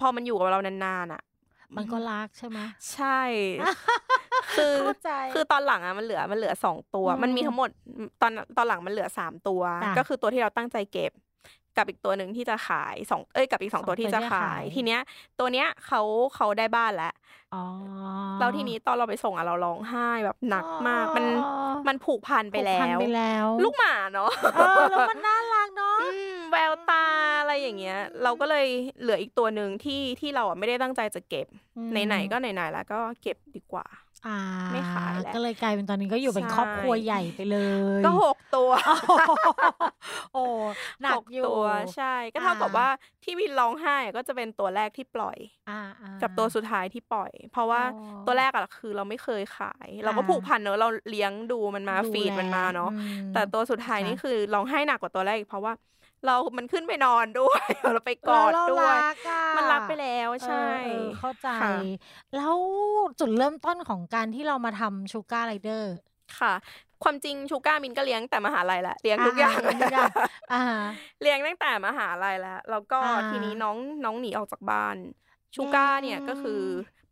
[0.00, 1.22] พอมันอยู่กับเรานานๆอะ
[1.76, 2.58] มันก็รักใช่ไหม
[2.92, 3.20] ใช่
[4.56, 7.70] คือเข้าใจคือตอนหลังอะมันเหลือมันเหลือสองตัวอืมมันมีทั้งหมด
[8.22, 11.12] ตอนตอนหลังมันเหลือสามตัวจ้ะก็คือตัวที่เราตั้งใจเก็บ
[11.76, 15.00] กับอีกตัวหนึ่งที่จะขายสองเอ้ยกับอีกสองสองตัวที่ตัวจะที่จะขาขายยทีเนี้ย
[15.38, 16.02] ตัวเนี้ยเขา
[16.34, 17.12] เขาได้บ้านแล้ว
[17.54, 17.64] อ๋อ
[18.40, 21.52] แล้วทีนี้ตอนเราไปส่งอะเราร้องไห้แบบหนักมาก มันอ๋อ
[21.88, 27.04] มันผูกพันไปแล้ผูกพันวไปแล้ว ลูกหมาเนาะเออแล้วมันน่ารักเนาะอืมแววตา
[27.40, 28.66] อะไรอย่างเงี้ย เราก็เลย
[29.00, 34.05] เหลืออีกตัวหนึ่งที่ที่เราอะไม่ได้ตั้งใจจะเก็บอืมไหนๆก็ไหนๆแล้วก็เก็บดีกว่าอ่า
[34.70, 37.54] ไม่ขายแล้วก็เลยกลายเป็นตอนนี้ก็อยู่เป็นใช่ครอบครัวใหญ่ไปเล
[38.04, 38.70] ย ก็หกตัว
[40.32, 40.38] โอ้
[41.02, 41.62] หนัหกกอยู่ตัว
[41.94, 42.86] ใช่ ก็เท่ากับอ่าว่า
[43.22, 47.86] ที่วินร้องไห้ก็จะเป็นตัวแรกที่ปล่อยอ่าอ่ากับตัวสุดท้ายที่ปล่อย เพราะว่าอ๋อ
[48.24, 55.74] ตัวแรกอะคือเราไม่เคยขาย เราก็อ่าผูกพันเนอะเราเลี้ยงดูมันมาดูฟีดแลมันมาเนาะอืมแต่ตัวสุดท้ายค่ะนี่คือร้องไห้หนักกว่าตัวแรกอีกเพราะว่า
[56.24, 61.68] เรา มันขึ้นไปนอนด้วยเราไปกอดแล้วด้เราวยรักอะมันรักไปแล้วใช่เออเออเข้าใจค่ะ
[62.32, 62.58] แล้ว
[63.18, 65.88] จุดเริ่มต้นของการที่เรามาทำชูการ์ไรเดอร์
[66.38, 66.52] ค่ะ
[67.02, 70.10] ความจริงชูก้ามินก็เลี้ยงแต่มหาลัยแหละเลี้ยงทุกอย่างเลี้ยงทุกอย่าง
[70.50, 70.56] อ่า
[71.20, 74.96] เลี้ยงตั้งแต่มหาลัยแล้ว แล้วก็อ่าทีนี้น้องน้องหนีออกจากบ้าน
[75.54, 76.52] ชูก้าเนี่ยอืมก็คือ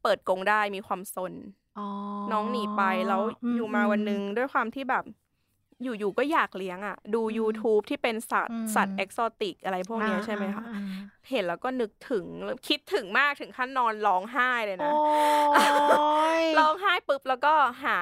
[0.00, 1.34] เปิดกรงได้มีความซน
[1.76, 1.82] อ๋อ
[2.30, 3.20] น้องหนีไปแล้ว
[3.54, 5.04] มอยู่มาวันหนึ่งด้วยความที่แบบ
[5.84, 10.82] อยู่ๆก็อยากเลี้ยงอะ ดู YouTube ที่เป็นสัตว์สัตว์เอกโซติกอะไรพวกเนี้ยอ่าใช่ไหมคะอ่า
[11.30, 12.24] เห็นแล้วก็นึกถึง
[12.68, 14.92] คิดถึงมากถึงขั้นนอนร้องไห้เลยโอ้นะ
[16.40, 17.52] ยร้องไห้ปุ๊บแล้วก็
[17.84, 17.98] หา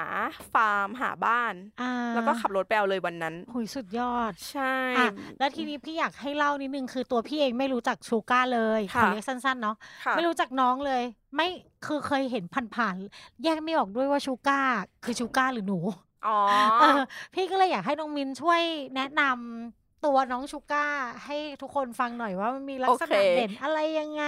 [0.53, 11.03] ฟาร์มหาบ้านอ่าแล้วก็ขับรถไปเอาเลยวันนั้นหุยสุดยอด ใช่อะแล้วทีนี้พี่อยากให้เล่านิดนึงคือตัวพี่เองไม่รู้จัก sugar เลยค่ะขอเรียกสั้นๆเนาะค่ะไม่รู้จักน้องเลย
[11.37, 11.49] ไม่
[11.87, 14.61] คือเคยเห็นผ่านๆแยกไม่ออกด้วยว่า sugar
[15.05, 15.79] คือ sugar หรือหนู
[16.27, 16.31] อ๋อ
[16.79, 16.87] เออ
[17.35, 18.63] พี่ก็เลยอยากให้น้องมิ้นช่วย
[18.95, 20.87] แนะนำตัวน้อง sugar
[21.25, 24.25] ให้ทุกคนฟังหน่อยว่ามันมีลักษณะโอเคเด่นอะไรยังไง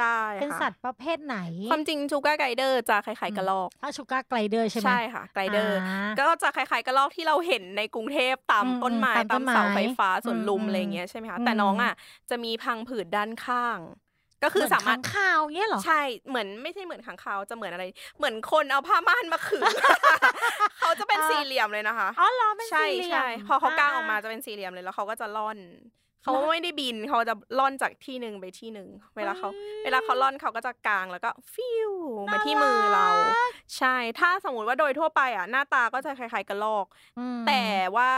[0.00, 1.38] เป็นสัตว์ได้ค่ะประเภทไหน
[1.70, 11.92] ความจริง sugar glider จะคล้ายๆกระรอกถ้า sugar glider ใช่ไหมใช่ค่ะ glider อ่าก็จะคล้ายๆกระรอกที่เราเห็นในกรุงเทพตามอืมต้นไม้ตามตามต้นไม้เสาไฟฟ้าสวนลุมอืมอะไรอย่างเงี้ยใช่ไหมคะอืมแต่น้องอะ
[12.30, 13.80] จะมีพังผืดด้านข้าง
[14.42, 17.84] ก็คือเหนสามารถค้งข่าวเงี้ยเหรอ ใช่เหมือนไม่ใช่เหมือนขังคาวจะเหมือนอะไร
[18.18, 19.62] เหมือนคนเอาผ้าม่านมาขึง
[20.78, 25.58] เขาจะเป็นอ่าสี่เหลี่ยมเลยนะคะอ๋อเหรอเป็นใช่สี่เหลี่ยมใช่พอเขากางออกมาอ่จะเป็นสี่เหลี่ยมเลยแล้วเขาก็จะล่อน
[26.22, 31.92] เขาแล้วไม่ได้บินเขาจะล่อนจากที่หนึ่งไปที่หนึ่งเวลาเขาเฮ้ยเวลาเขาล่อนเขาก็จะกางแล้วก็ฟิว
[32.32, 33.08] มาที่มือเรา
[33.76, 36.86] ใช่ ถ้าสมมติว่าโดยทั่วไปอะหน้าตาก็จะคล้ายๆกระรอก
[37.18, 37.62] อืมแต่
[37.96, 38.10] ว่า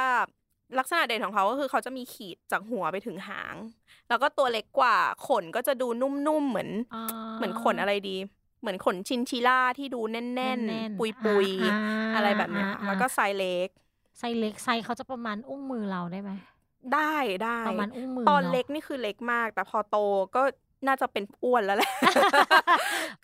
[0.78, 3.54] ลักษณะเด่นของเขาก็คือเขาจะมีขีดจากหัวไปถึงหาง
[4.08, 4.96] แล้วก็ตัวเล็กกว่า
[5.28, 7.04] ขนก็จะดูนุ่มๆเหมือนอ่า
[7.36, 8.16] เหมือนขนอะไรดี
[8.60, 10.22] เหมือนขนชินชิล่าที่ดูแน่
[10.56, 13.68] นๆๆปุยอ่าๆอะไรแบบเนี้ยค่ะอ่าแล้วก็ไซส์เล็ก
[14.18, 16.30] ไซส์เล็กไซส์เขาจะประมาณอุ้งมือเราได้ไหม
[16.94, 19.96] ได้ได้ประมาณอุ้งมือตอนเนอะเล็กนี่คือเล็กมาก แต่พอโต
[20.36, 20.42] ก็
[20.86, 21.92] น่าจะเป็นอ้วนแล้วแหละ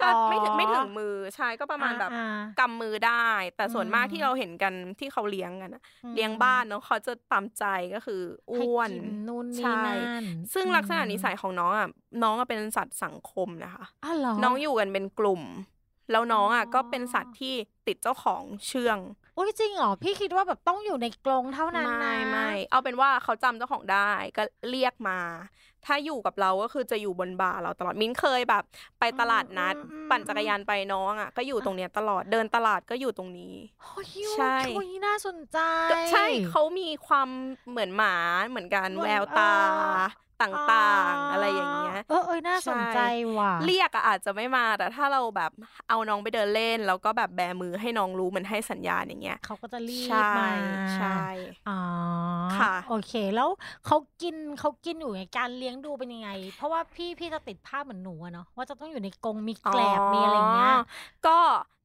[0.02, 7.64] ก็ไม่ถึงไม่ถึงมือใช่ก็ประมาณแบบอ่ากำมือได้ แต่ส่วนมากอืมที่เราเห็นกันที่เขาเลี้ยงกันอะอืมเลี้ยงบ้านเนาะเขาจะตามใจ
[7.94, 8.20] ก็คือ
[8.54, 11.88] ให้อ้วนกินนู่นนี่ใช่นั่นซึ่งลักษณะนิสัยอืมของน้องอะ
[12.22, 15.42] น้องอะเป็นสัตว์สังคมนะคะอ้าวเหรอน้องอยู่กันเป็นกลุ่ม
[16.10, 17.54] แล้วน้องอะอ๋อก็เป็นสัตว์ที่
[17.86, 18.98] ติดเจ้าของเชื่อง
[19.34, 25.18] โอ้ยจริงเหรอพี่คิดว่าแบบต้องอยู่ในกรงเท่านั้นนะไม่ไม่เอาเป็นว่าเขาจำเจ้าของได้ก็เรียกมา
[25.86, 28.64] ถ้าอยู่กับเราก็คือจะอยู่บนบ่าเราตลอดมิ้นเคยแบบ
[29.00, 29.74] ไปตลาดนัด
[30.10, 35.58] ปั่นจักรยานไปน้องอะก็อยู่ตรงเนี้ยตลอดเดินตลาดก็อยู่ตรงนี้โอ้ยใช่โอ้ยน่าสนใจ
[35.90, 37.28] ก็ใช่เขามีความ
[37.70, 38.16] เหมือนหมา
[38.48, 42.98] เหมือนกันเหมือนแววตาเออ ต่างๆ อะไรอย่างเงี้ย เออเออน่าสนใจ
[43.38, 45.50] ว่ะ เรียกอะอาจจะไม่มาแต่ถ้าเราแบบ
[45.88, 50.50] เอาน้องไปเดินเล่น แล้วก็แบบแบมือให้น้องรู้เหมือนให้สัญญาณอย่างเงี้ยเขาก็จะรีบใช่มา
[50.96, 51.20] ใช่
[51.68, 51.78] อ๋อ
[52.58, 53.48] ค่ะโอเค แล้ว
[53.86, 60.74] เขากินเขากินอยู่ไงการเลี้ยงดูเป็นยังไง เพราะว่าพี่พี่จะติดภาพเหมือนหนูอะเนาะว่าจะต้องอยู่ในกรงมีแกลบมีอะไรเงี้ย
[61.26, 61.38] ก็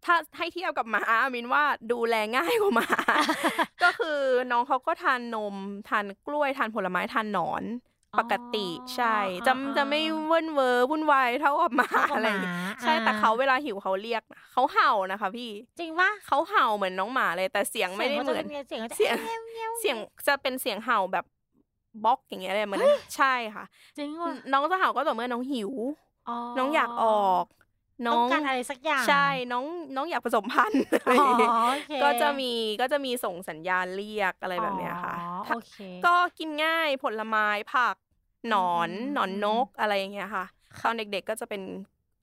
[0.05, 1.03] ถ้าให้เทียบกับหมา
[1.35, 2.87] มินว่าดูแลง่ายกว่าหมา
[3.83, 4.19] ก็คือ
[4.51, 5.55] น้องเขาก็ทานนม
[5.87, 9.15] ทานกล้วยทานผลไม้ทานหนอนอ๋อ ปกติใช่
[9.47, 21.25] จะอ่าจะไม่เวิ้นเวอร์วุ่นวายเท่ากับหมาเท่ากับอะไรอย่างเงี้ยหมาใช่แต่อ่าเขาเวลาหิวเขาเรียกนะเขาเห่านะคะพี่ จริงปะเขาเห่าเหมือนน้องหมาเลย แต่เสียงไม่ได้เหมือนเสียงขาจะป็นไงเสียงขาจะเสียงเงี้ยวเงี้ยวเสียงจะเป็นเสียงเห่าแบบ
[22.03, 22.81] บล็อกอย่างเงี้ยเลยเหมือน
[23.15, 23.65] ใช่ค่ะ
[23.97, 25.71] จริงว่ะน้องจะเห่าก็ต่อเมื่อน้องหิว
[26.57, 27.45] น้องอยากออก
[28.07, 37.95] น้ต้อองงการอะไรสักอย่าง ใช่น้องน้องอยากผสมพันธุ์อะไรอ๋ออย่างเงี้ยโอเคก็จะมีก็จะมีส่งสัญญาณเรียกอะไรแบบเนี้ยค่ะอ๋อถ้าโอเคก็กินง่ายผลไม้ผัก
[38.49, 40.45] หนอนอืมหนอนนกอะไรอย่างเงี้ยค่ะ
[40.83, 41.61] ตอนเด็กๆก็จะเป็น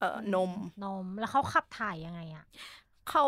[0.00, 0.52] เอ่อนม
[0.84, 2.44] นมแล้วเขาขับถ่ายยังไงอะ
[3.10, 3.24] เขา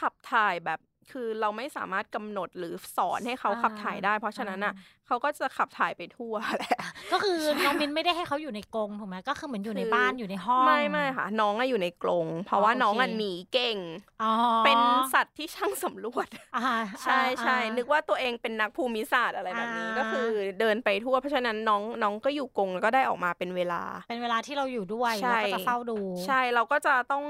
[0.00, 4.74] ขับถ่ายแบบคือเราไม่สามารถกำหนดหรือสอนให้เขาขับถ่ายได้ เพราะฉะนั้นอะ
[5.10, 6.78] เขาก็จะขับถ่ายไปทั่วแหละ
[7.12, 13.78] ก็คือน้องมินไม่ได้ให้เขาอยู่ในกรงถูกไหมก็คือเหมือนอยู่ในบ้านอยู่ในห้องไม่ไม่ค่ะ น้องอะอยู่ในกรงเพราะว่าอ๋อโอเคน้องอะหนีเก่ง
[14.22, 14.32] อ๋อ
[14.64, 14.80] เป็น
[15.14, 16.64] สัตว์ที่ช่างสำรวจอ่า
[17.02, 20.28] ใช่ใช่อ่านึกว่าตัวเองเป็นนักภูมิศาสตร์อะไรแบบนี้อ่าก็คือ
[20.60, 27.24] เดินไปทั่วเพราะฉะนั้นน้องน้องก็อยู่กรงแล้วก็ได้ออกมาเป็นเวลา เป็นเวลาที่เราอยู่ด้วยใช่แล้วก็จะเฝ้าดู ใช่เราก็จะต้อง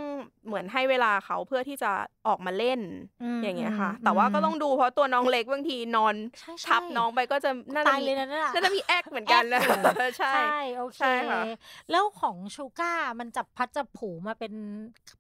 [0.47, 1.90] เหมือนให้เวลาเขาเพื่อที่จะ
[2.29, 2.81] ออกมาเล่น
[3.23, 9.83] อืมอย่างเงี้ยค่ะอืมแต่ว่าก็ต้องดูเพราะตัวน้องเล็กบางทีนอนใช่ใช่ทับน้องไปก็จะน่าจะตายมีเลยนะนั่นน่ะน่าจะมีแอคเหมือนกันนะแอคอยู่
[10.18, 11.42] ใช่โอเคใช่ค่ะ
[11.90, 14.52] แล้วของชูก้ามันจับพัดจับผูมาเป็น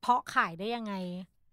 [0.00, 0.94] เพาะขายได้ยังไง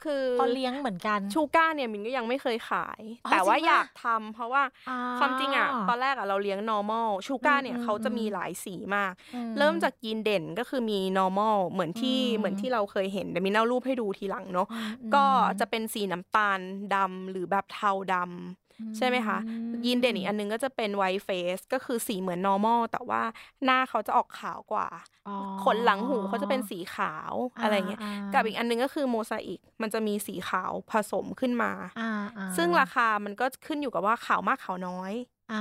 [0.06, 15.26] คือพอเลี้ยงเหมือนกันชูก้าเนี่ยมินก็ยังไม่เคยขายอ๋อแต่ว่าจริงปะอยากทำเพราะว่าอ่าความจริงอะตอนแรกอะเราเลี้ยง normal ชูก้าเนี่ยอืมเขาจะอืมมีหลายสีมากอืเริ่มจากยีนเด่นก็คือมี normal เหมือนที่อืมเหมือนที่เราเคยเห็นเดี๋ยวมินเอารูปให้ดูทีหลังเนาะอืมอืมก็
[15.60, 16.60] จะเป็นสีน้ำตาล
[16.96, 18.67] ดำหรือแบบเทาดำ
[18.98, 23.22] ใช่ไหมคะอืมยีนเด่นอีกอันนึงก็จะเป็น white face ก็คือสีเหมือน normal แต่ว่า
[23.64, 24.88] หน้าเขาจะออกขาวกว่า
[25.28, 32.04] อ๋อขนหลังหูเขาจะเป็นสีขาวอะไรเงี้ยากับอีกอันนึงก็คือโมซาอิกมันจะมีสีขาวผสมขึ้นมาอ่า
[32.38, 35.14] อ่าซึ่งราคามันก็ขึ้นอยู่กับว่าขาวมากขาวน้อย
[35.52, 35.56] อ่า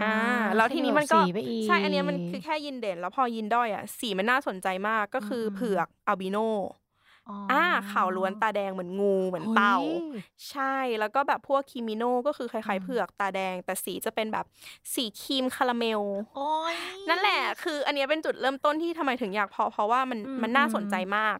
[0.00, 0.06] อ่า
[0.56, 6.36] แล้วทีนี้มันก็ขึ้อยู่บสีไปอีกใช่ อันเนี้ยมันคือแค่ยินเด่น แล้วพอยินด้อยอะสีมันน่าสนใจมากก็คืออมเผือกอัลบิโน
[7.28, 9.88] อ๋ออ่าขาวล้วนตาแดงเหมือนงูเหมือนเต่าฮ้ย
[10.50, 14.46] ใช่แล้วก็แบบพวกคิมิโนก็คือคล้ายอืๆมเผือกตาแดง แต่สีจะเป็นแบบ
[14.94, 16.02] สีครีมคาราเมล
[16.34, 16.76] โอ้ย
[17.08, 21.36] นั่นแหละ คืออันเนี้ยเป็นจุดเริ่มต้นที่ทำไมถึงอยากเพาะเพราะว่ามันอืมมันน่าสนใจมาก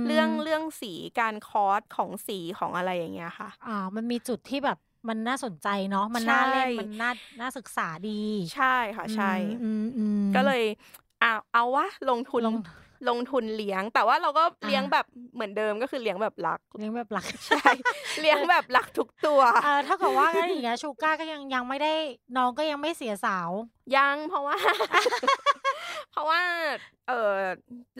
[0.00, 8.22] มเรื่องเรื่องสีการคอร์สของสีของอะไรอย่างเงี้ยค่ะ อ่า มันมีจุดที่แบบมันน่าสนใจเนาะมันน่าเล่นใช่มันน่าน่าศึกษาดี
[8.54, 10.62] ใช่ค่ะใช่อืมอืมก็เลย
[11.20, 12.42] เอาเอาวะลงทุน
[13.08, 17.70] ลงลงทุนเลี้ยง แต่ว่าเราก็เลี้ยงอ่าแบบเหมือนเดิมก็คือเลี้ยงแบบรัก เลี้ยงแบบหลักใช่
[18.20, 21.94] เลี้ยงแบบรักทุกตัวเออเท่ากับว่าก็อย่างเงี้ยชูก้าก็ยังยังไม่ได้
[22.36, 23.50] น้องก็ยังไม่เสียสาว
[23.96, 24.56] ยังเพราะว่า
[26.10, 26.40] เพราะว่า
[27.08, 27.34] เออ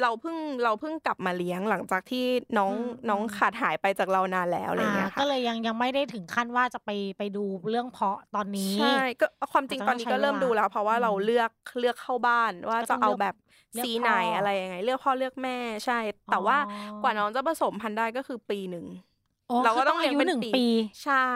[0.03, 2.25] เราเพิ่งเราเพิ่งกลับมาเลี้ยงหลังจากที่
[2.59, 13.43] น้องอืมน้องอืมขาดหายไปจากเรานานแล้วอะไรอย่างเงี้ยก็ค่ะเลยยังยังไม่ได้ถึงขั้นว่าจะไปไปดูเรื่องเพาะตอนนี้ใช่ก็ความจริงอาจจะตอนนี้ต้องใช้ก็เริ่มเวลาดูแล้ว เพราะว่าอืมเราเลือกเลือกเข้าบ้านว่าก็ต้จะองเอาเลือกแบบเลือก
[13.82, 15.56] สีไหนพ่อออะไรยังไง เลือกพ่อเลือกแม่
[15.87, 15.98] ใช่
[16.30, 19.13] แต่ว่าอ๋อกว่าน้องจะผสมพันธุ์ได้ก็คือปีหนึ่งอ๋อ
[19.64, 20.66] เราก็คือต้องเลี้ยงเป็นอายุหนึ่งปีปี
[21.04, 21.26] ใช่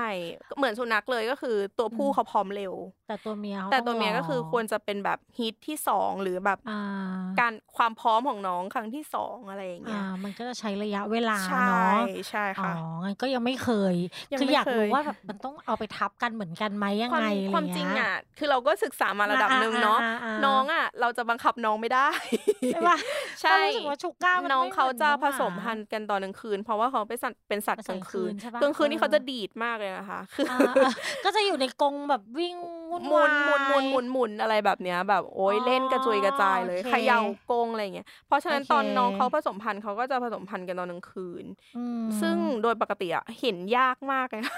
[0.56, 2.74] เหมือนสุนัขเลยก็คือ ตัวผู้อืมเขาพร้อมเร็ว
[3.08, 6.80] แต่ตัวเมียขาแต่ตัวเมียก็คือรควรจะเป็นแบบฮิตที่สองหรือแบบอ่า
[7.40, 11.98] การความพร้อมของน้องครั้งที่สองอะไรอย่างเงี้อ่ายมันก็จะใช้ระยะเวลาใช่เนาะ
[12.30, 12.72] ใช่อ๋อค่ะ
[13.04, 13.94] งั้นก็ยังไม่เคย
[14.32, 22.08] ยังคือไม่อยากรู้เคยว่าแบบมันต้องเอาไปทับกันเหมือนกันไหมยังความไงอะไรความเงี้ยจริงอะคือเราก็ศึกษามาระดับอ่าหนึ่งเนาะอ่าอ่าน้องอะ เราจะบังคับน้องไม่ได้
[22.68, 22.96] ใช่ปะ
[23.42, 30.92] ใช่เรารู้สึกว่าชูก้ามันน้องไม่เขาจะหมืผอนสน้องมหาพันธุ์กันตอนกลางคืน เพราะว่าเขาเป็นสัตว์เป็นสัตว์กลางคืนเป็นสัตว์กลางคืนใช่ปะกลางคืนนี่เออเขาจะดีดมากเลยนะคะ คือออ่าอ่า
[31.24, 32.54] ก็จะอยู่ในกรงแบบวิ่ง
[32.90, 41.44] วุ่นหมุนวายหมุนหมุนหมุนหมุนอะไรแบบเนี้ย แบบโอ้ยอ๋อเล่นกระจุยกระจายเลยโอเคเขย่ากรงอะไรอย่างเงี้ยเพราะฉะนั้นโอเคตอนน้องเขาผสมพันธุ์เขาก็จะผสมพันธุ์กันตอนกลางคืน
[41.76, 44.54] อืมซึ่งโดยปกติอะเห็นยากมากเลยนะ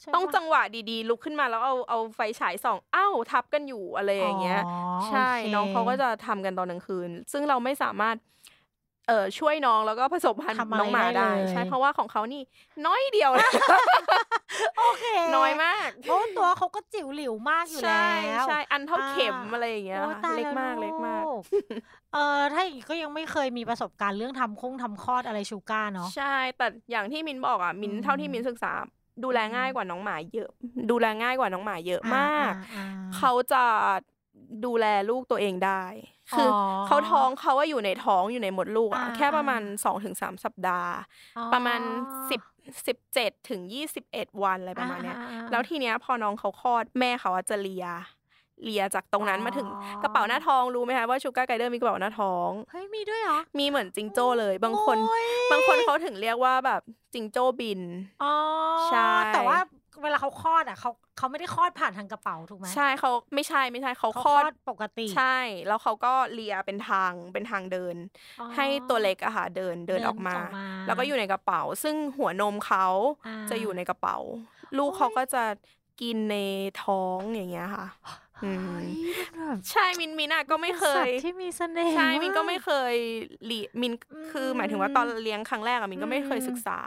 [0.00, 4.76] ใช่ต้องปะจังหวะดีๆ ลุกขึ้นมาแล้วเอาเอาไฟฉายส่องอ้าวทับกันอยู่อะไรอย่างเงี้ยอ๋อ
[5.08, 8.16] ใช่โอเคน้องเขาก็จะทำกันตอนกลางคืน ซึ่งเราไม่สามารถ
[9.08, 12.42] เอ่อช่วยน้องแล้วก็ผสมพันธุ์ทำอะไรน้องหมาได้ได้เลยใช่เพราะว่าของเขานี่
[12.86, 13.50] น้อยเดียวนะ
[14.78, 15.04] โอเค
[15.36, 21.32] น้อยมากเพราะว่าตัวเขาก็จิ๋วหลิวมากอยู่ใช่แล้วใช่อันเท่าเข็มอ่าอะไรอย่างเงี้ยโอ้ค่ะตายเล็กแวมากเล็กมากลู
[22.12, 28.72] เออถ้าอย่างงี้ก็ยังไม่เคยมีประสบการณ์เรื่องทำคงทำคลอดอะไรชูก้าเนาะใช่ แต่อย่างที่มินบอกอะมินอืมเท่าที่มินศึกษา
[29.24, 30.50] ดูแลง่ายกว่าน้องหมาเยอะ
[30.90, 32.82] ดูแลง่ายกว่าน้องหมาเยอะมากอ่อ่อ่
[33.16, 33.64] เขาจะ
[34.64, 35.82] ดูแลลูกตัวเองได้
[36.36, 40.92] คือออเขาท้องเขาว่าอยู่ในท้องอยู่ในมดลูกอะอ่าแค่ประมาณอ่าสองถึงสามสัปดาห์
[41.36, 41.80] อ๋อประมาณ
[42.30, 42.40] สิบ
[42.86, 47.86] สิบเจ็ดถึงยี่สิบเอ็ดวันอะไรประมาณเนี้ยอ่อ่อ่าแล้วทีเนี้ยพอน้องเขาคลอดแม่เขาอะจะเลีย
[48.64, 49.68] เลียจากตรงนั้นอ๋อมาถึง
[50.02, 56.80] กระเป๋าหน้าท้องรู้ไหมคะว่าชูการ์ไกเดอร์มีกระเป๋าหน้าท้องเฮ้ยมีด้วยเหรอมีเหมือนจิงโจ้เลย บางคนโอ้ยบางคนเขาถึงเรียกว่าแบบ
[57.14, 57.80] จิงโจ้บิน
[58.22, 58.34] อ๋อ
[58.88, 59.58] ใช่แต่ว่า
[60.02, 67.96] เวลาเขาคลอดอะเขาเขาไม่ได้คลอดผ่านทางกระเป๋าถูกไหมใช่เขาไม่ใช่ไม่ใช่เขาเขาคลอดปกติ ใช่ แล้วเขาก็เลียเป็นทางเป็นทางเดิน
[68.40, 72.86] อ๋อให้ตัวเล็กอะค่ะเดินเดินเดินออกมาออกมา แล้วก็อยู่ในกระเป๋า ซึ่งหัวนมเขา
[73.26, 74.16] อ่าจะอยู่ในกระเป๋า
[74.78, 75.44] ลูกโอ้ยเขาก็จะ
[76.02, 76.36] กินใน
[76.82, 77.86] ท้องอย่างเงี้ยค่ะ
[78.42, 82.94] อืมเฮ้ยมันแบบใช่มินมินอะก็ไม่เคสัตยว์ที่มีเสน่ห์ใช่มินก็าไม่เคย
[83.46, 86.78] เลีมินอืมคือ หมายถึงว่าตอนเลี้ยงครั้งแรกอะมินก็ไม่เคยอืมศึกษา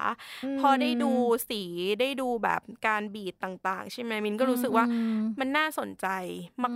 [0.58, 1.12] มพอได้ดู
[1.50, 1.62] สี
[2.02, 6.08] ได้ดูแบบการบีดต่างๆ ใช่ไหมมินก็รู้สึกว่าอืมมันน่าสนใจ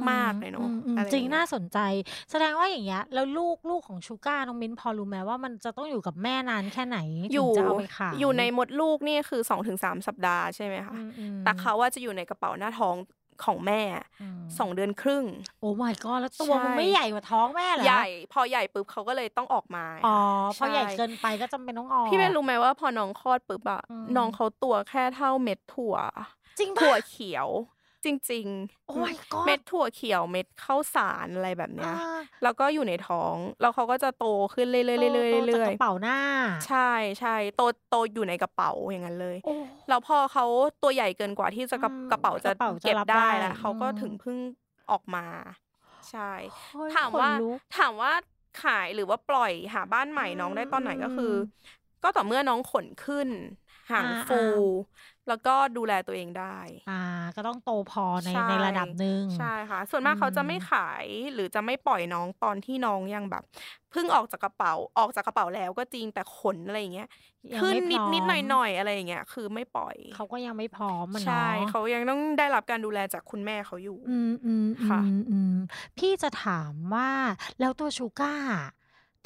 [0.10, 1.80] มากๆเลยเนาะอืมอืมอะไอย่จริงเยน่าสนใจ
[2.32, 7.00] แสดงว่าอย่างเงี้ยแล้วลูกลูกของชูก้าน้องมิ้นพอรู้ไหมว่ามันจะต้องอยู่กับแม่นานแค่ไหน
[7.34, 12.96] อถึยู่งจะเอาไปขายอยู่ในมดลูกนี่คือสองถึงสามสัปดาห์ใช่ไหมคะอืมอืมแต่เขาว่าจะอยู่ในกระเป๋าหน้าท้อง
[13.46, 13.82] ของแม่
[14.38, 15.26] มสองเดือนครึ่ง
[15.60, 20.18] โอ้ my god แล้วตัวใช่มันไม่ใหญ่กว่าท้องแม่เหรอใหญ่ พอใหญ่ปุ๊บเขาก็เลยต้องออกมาอ๋อ
[20.58, 25.96] พใช่อใหญ่เกินไปก็จำเป็นต้องออกพี่เบนรู้ไหมว่าพอน้องคลอดปุ๊บอะอืมน้องเขาตัวแค่เท่าเม็ดถั่ว
[26.60, 27.48] จริงปะถั่วเขียว
[28.06, 28.48] จริง
[28.86, 36.78] โอ้ my god เม็ดถั่วเขียวเม็ดข้าวสารอะไรแบบเนี้ยอ่าแล้วก็อยู่ในท้องแล้วเขาก็จะโตขึ้นเรื่อยๆเรื่อยๆโตเรื่จากอยกระเป๋าหน้าๆใช่
[37.20, 39.50] ใช่โตโตอยู่ในกระเป๋าอย่างนั้นเลยโอ้
[39.88, 40.46] แล้วพอเขา
[40.82, 44.38] ตัวใหญ่เกินกว่าที่จะกระอืมกระเป๋าจะกระเป๋าจะเก็บรับได้ได้แล้วเขาก็อืมถึงเพิ่ง
[44.92, 45.26] ออกมา
[46.10, 46.32] ใช่
[46.72, 48.12] เฮ้ยถามว่าขนลุกถามว่า
[48.56, 51.36] ขายหรือว่าปล่อยหาบ้านใหม่น้องได้ตอนไหนก็คืออืม
[52.04, 53.30] ก็ต่อเมื่อน้องขนขึ้น
[53.92, 54.36] หางอ่าฟู
[55.30, 56.58] แล้วก็ดูแลตัวเองได้
[56.90, 57.02] อ่า
[57.36, 63.44] ก็ต้องโตพอในใช่ในระดับหนึ่ง ใช่ค่ะ ส่วนมากอืมเขาจะไม่ขายหรือจะไม่ปล่อยน้องตอนที่น้องยังแบบ
[63.92, 67.08] เพิ่งออกจากกระเป๋าออกจากกระเป๋าแล้วก็จริงแต่ขนอะไรอย่างเงี้ย
[67.54, 75.54] ยังขึ้นไม่นิดพร้อมนิดหน่อยหน่อยๆอะไรอย่างเงี้ยคือไม่ปล่อยเขาก็ยังไม่พร้อมมันใช่เนาะเขายังต้องได้รับการดูแลจากคุณแม่เขาอยู่ อืมอืมอืค่ะมอืม
[75.98, 77.10] พี่จะถามว่า
[77.60, 78.36] แล้วตัวชูก้า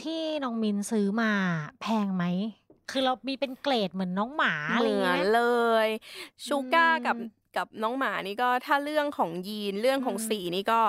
[0.04, 1.32] ที่น้องมินซื้อมา
[1.82, 2.24] แพงไหม
[2.90, 5.36] คือเรามีเป็นเกรดเหมือนน้องหมาอะไรเหมือย่างอเงี้นยเล
[5.86, 5.88] ย
[6.48, 10.80] ชูก้ากับอืมกับน้องหมานี่ก็ถ้าเรื่องของยีนเรื่องของอืมสีนี่ก็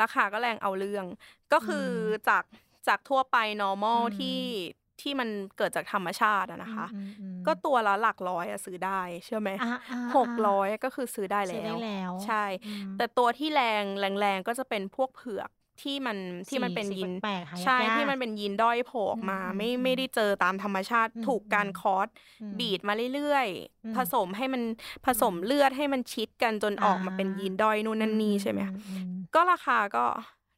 [0.00, 1.06] ราคาก็แรงเอาเรื่อง
[1.52, 2.44] ก็คืออมจาก
[2.86, 4.38] จากทั่วไป normal อืมที่
[5.00, 15.50] ที่มันเกิดจากธรรมชาติอะนะคะอืมอืมก็ตัวละหลักร้อยอะซื้อได้เชื่อไหมอ่าอ่าหกร้อยก็คือซื้อได้ซื้อแล้ได้วแล้ว ใช่อืมแต่ตัวที่แรงแรงๆก็จะเป็นพวกเผือก
[15.82, 22.08] ที่มันที่มันเป็นสียีนแปลกๆหายากใช่ที่มันเป็นยีนด้อยโผล่ออกมาอืมไม่อืมไม่ได้เจอตามธรรมชาติอืมถูกการอืมคอร์ส
[22.40, 23.46] อืมบีดมาเรื่อย
[23.84, 24.62] อืมๆผสมให้มัน
[25.06, 30.04] ผสมเลือดให้มันชิดกันจนออกมาเป็นอ่ายีนด้อยนู่นนั่นนี่ใช่ไหมอืคะอืมก็ราคาก็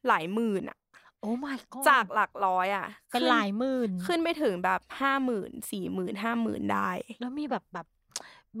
[0.07, 0.77] หลายหมื่นอะ
[1.19, 7.87] โอ้ my god จากหลักร้อยอะเป็นขึ้หลายหมื่น ขึ้นไปถึงแบบห้าหมื่นสี่หมื่นห้าหมื่นได้ แล้วมีแบบแบบ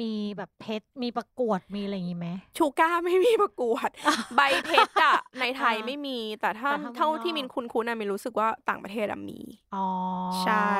[0.01, 3.89] มีแบบเพชรมีประกวดมีอะไรอย่างงี้ไหมชูก้าไม่มีประกวด
[4.35, 9.39] ใบเพชรอะในไทยอ่าไม่มี แต่ถ้าแต่ถ้าเท่าเมืองนอกที่มินคุ้นๆนะมินรู้สึกว่าต่างประเทศอะมี
[9.75, 9.87] อ๋อ
[10.43, 10.71] ใช่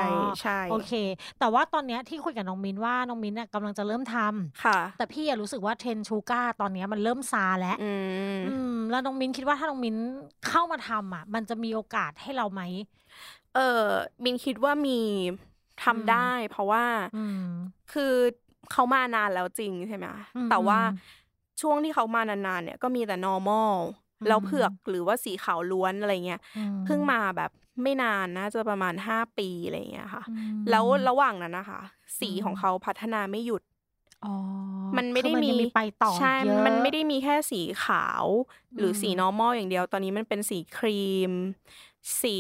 [0.42, 0.94] ใช่โอเค
[1.40, 7.92] แต่ว่าตอนเนี้ยที่คุยกับน้องมิ้นว่าน้องมิ้นน่ะกำลังจะเริ่มทำค่ะ แต่พี่อะรู้สึกว่าเทรนด์ sugar ตอนเนี้ยมันเริ่มซาแล้วอื
[8.36, 9.96] มอืมแล้วน้องมิ้นคิดว่าถ้าน้องมิ้น
[10.48, 12.62] เข้ามาทำอะ มันจะมีโอกาสให้เราไหม
[13.56, 13.84] เออ
[14.24, 15.00] มิ้นคิดว่ามี
[15.84, 16.86] ทำได้ เพราะว่า
[17.18, 17.44] อืม
[17.94, 18.14] คือ
[18.72, 20.98] เขามานานแล้วจริงใช่ไหมคะอืมแต่ว่าอืม
[21.62, 23.74] ช่วงที่เขามานานๆเนี่ยก็มีแต่ normal
[24.20, 27.52] อืมแล้วเผือกหรือว่าสีขาวล้วนอะไรเงี้ยอืมเพิ่งมาแบบ
[27.84, 31.82] ไม่นานนะจะประมาณห้าปีอะไรเงี้ยค่ะอืมแล้วระหว่างนั้นนะคะ
[32.20, 33.62] สีอืมของเขาพัฒนาไม่หยุด
[34.26, 34.36] อ๋อ
[34.98, 38.26] มันไม่ได้คือมียังไปต่อใช่เยอะมันไม่ได้มีแค่สีขาว
[38.78, 41.32] หรืออมสี normal อย่างเดียว ตอนนี้มันเป็นสีครีม
[42.22, 42.38] สี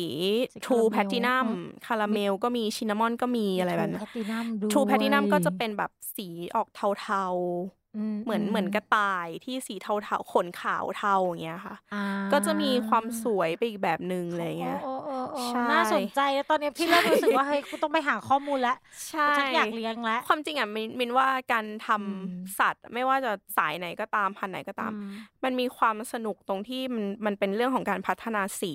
[0.53, 1.47] สี true คาราเมล platinum
[1.85, 6.67] คาราเมลก็มีชินนามอนก็มีอะไรแบบแพนั้นตินัมด้วย true platinum ก็จะเป็นแบบสีออก
[6.99, 12.03] เทาๆเหมือนเหมือนกระต่ายที่สีเทาๆขนขาวเทาอย่างเงี้ยค่ะอ่า
[12.33, 18.77] ก็จะมีความสวยไปอีกแบบหนึ่งอะไรเงี้ยโอ้โอ้โอ้โอ้ใช่น่าสนใจแล้วตอนนี้พี่เริ่มรู้สึกว่าเฮ้ยกูต้องไปหาข้อมูลแล้ว
[19.09, 22.19] ใช่ฉันอยากเลี้ยงแล้วความจริงอะมินมินว่าการทำอืม
[22.59, 25.13] สัตว์ ไม่ว่าจะสายไหนก็ตามพันธุ์ไหนก็ตามอืม
[25.43, 28.73] มันมีความสนุกตรงที่มันมันเป็นเรื่องของการพัฒนาสี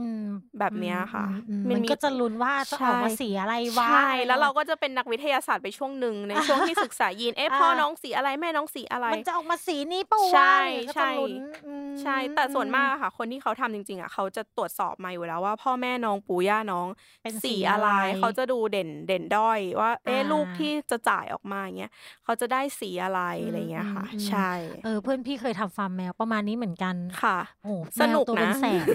[0.00, 0.24] อืม
[0.58, 11.32] แบบเนี้ยค่ะอืมอืมมันมันมีก็จะลุ้นว่าจะออกมาใช่สีอะไรวะใช่ แล้วเราก็จะเป็นนักวิทยาศาสตร์ไปช่วงหนึ่งในช่วงที่ศึกษายีน เอ๊ะพ่ออ่าน้องสีอะไรแม่น้องสีอะไร มันจะออกมาสีนี้ปะวะใช่อะไรอย่างเงี้ยก็ใช่จะลุ้น
[11.66, 16.86] อืม ใช่แต่ส่วนมากอะค่ะ คนที่เขาทำจริง ๆอะเขาจะตรวจสอบมาอยู่แล้วว่า พ่อแม่น้องปู่ย่าน้อง
[17.22, 17.88] เป็นสีอะไร
[18.18, 21.92] เขาจะดูเด่นเด่นด้อยว่าเอ๊ะอ่าลูกที่จะจ่ายออกมาอย่างเงี้ย
[22.24, 24.50] เขาจะได้สีอะไรอะไรเงี้ยค่ะอืมอืมใช่
[24.84, 28.88] เออเพื่อนพี่เคยทำฟาร์มแมวประมาณนี้เหมือนกันค่ะโอ้สนุกแมวตัวเป็นนะแสน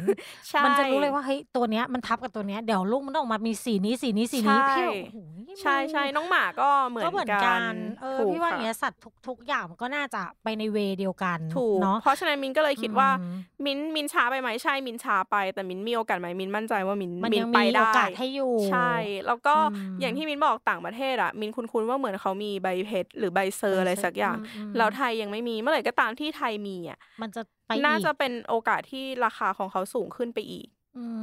[0.49, 18.93] ใช่มันจะรู้เลยว่าเฮ้ยตัวเนี้ยมันทับกับตัวเนี้ยเดี๋ยวลูกมันต้องออกมามีสีนี้สีนี้สีนี้ใช่พี่แบบโอ้โหนี่ใช่ใช่น้องหมาก็เหมือนก็เหมือนกักันนเออถูกพี่ว่าอย่างค่ะเงี้ยสัตว์ทุกทุกอย่างมันก็น่าจะไปใน way เดียวกันถูกเนาะเพราะฉะนั้นมิ้นก็เลยคิดว่าอืมมิ้นมิ้นช้าไปไหมใช่มิ้นช้าไป แต่มิ้นมีโอกาสไหมมิ้นมั่นใจว่ามิ้นยังไปมีได้โอกาสให้มันไปได้อยู่ ใช่
[19.27, 30.67] แล้วก็อืมอย่างที่มิ้นบอกต่างประเทศอะมิ้นคุ้นๆว่าเหมือนเขามีใบเพ็ดหรือใบ cer อะไรสักอย่างอืมแล้วไทยยังไม่มีเมื่อไหร่ก็ตามที่ไทยมีอะมันจะไปน่าอีกจะเป็นโอกาสที่ราคาของเขาสูงขึ้นไปอีกอื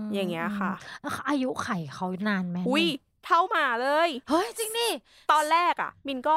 [0.01, 2.87] มอย่างเงี้ยค่ะแล้วอายุขัยเขานานไหมอุ้ย
[3.25, 4.89] เท่าหมาเลย เฮ้ยจริงดิ
[5.33, 6.37] ตอนแรกอะ มินก็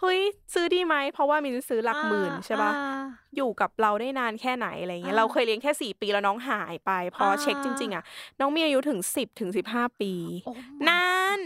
[0.00, 0.20] เฮ้ย
[0.54, 3.00] ซื้อดีไหมเพราะว่ามินซื้อหลักหมื่นใช่ปะอ่า
[3.36, 8.04] อยู่กับเราได้นานแค่ไหนอะไรเงี้ยอ่าเราเคยเลี้ยงแค่สี่ปีแล้วน้องหายไป พออาเช็คจริง ๆ อะ
[8.40, 10.12] น้องมีอายุถึงสิบถึงสิบห้าปี
[10.46, 10.52] โอ้
[10.88, 11.06] นา
[11.38, 11.40] น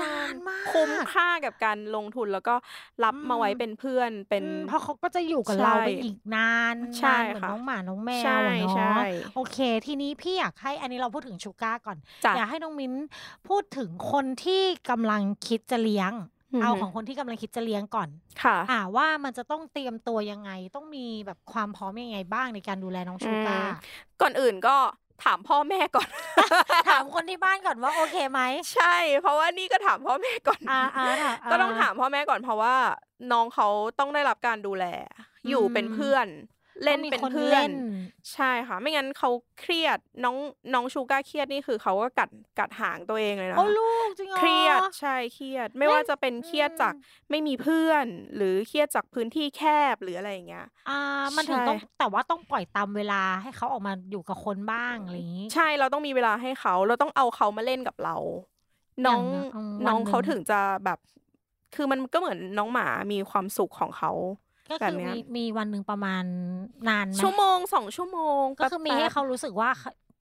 [0.00, 2.54] นานมากคุ้มค่ากับการลงทุนแล้วก็
[3.04, 12.92] รับอืมมาไว้เป็นเพื่อนเป็นอืมเพราะเขาก็จะอยู่กับใช่เราไปอีกนานใช่นานเหมือนค่ะน้องหมาน้องแมวใช่อะใช่เนาะโอเค ทีนี้พี่อยากให้อันนี้เราพูดถึงชูก้าก่อนจ้ะอยากให้น้องมิ้น
[13.48, 18.08] พูดถึงคนที่กำลังคิดจะเลี้ยงอือฮึ เอาของคนที่กำลังคิดจะเลี้ยงก่อน
[18.42, 23.72] ค่ะ อ่าว่ามันจะต้องเตรียมตัวยังไง ต้องมีแบบความพร้อมยังไงบ้างในการดูแลน้องชูก้าอืม
[24.20, 24.76] ก่อนอื่นก็
[25.24, 26.08] ถามพ่อแม่ก่อน
[26.90, 28.40] ถามคนที่บ้านก่อนว่าโอเคไหม
[28.74, 32.74] ใช่ เพราะว่านี่ก็ถามพ่อแม่ก่อนอ่าอ่าถามก็ต้องถามพ่อแม่ก่อนเพราะว่า
[33.32, 33.68] น้องเขา
[33.98, 34.84] ต้องได้รับการดูแล
[35.48, 36.26] อยู่เป็นเพื่อน
[36.84, 37.72] เล่นต้องมีเป็นคนเพื่อนเล่น
[38.34, 40.36] ใช่ค่ะ ไม่งั้นเขาเครียดน้อง
[40.74, 48.06] น้องชูก้าเครียดนี่คือเขาก็กัดกัดหางตัวเองเลยนะโอ้ลูกจริงเหรอเครียดใช่เครียด ไม่ว่าจะเป็นเครียดจากอืมไม่มีเพื่อน
[48.36, 49.62] หรือเครียดจากพื้นที่แค
[49.94, 50.98] บหรืออะไรอย่างเงี้ย อ่า
[51.36, 58.16] มันถึงใช่ต้องแต่ว่าต้องปล่อยตามเวลาให้เขาออกมาอยู่กับคนบ้างอะไรอย่างนี้ใช่เราต้องมีเวลาให้เขาเราต้องเอาเขามาเล่นกับเรา
[59.06, 60.98] น้องอย่างอืมน้องวันหนึ่งเขาถึงจะแบบ
[61.74, 64.10] คือมันก็เหมือนน้องหมามีความสุขของเขา
[64.70, 66.24] ก็แบคืบอเนี้ยมีมีวันหนึ่งประมาณ
[66.88, 69.70] นานไหมชั่วโมงสองชั่วโมง ก็คือมีให้แป๊บเขารู้สึกว่า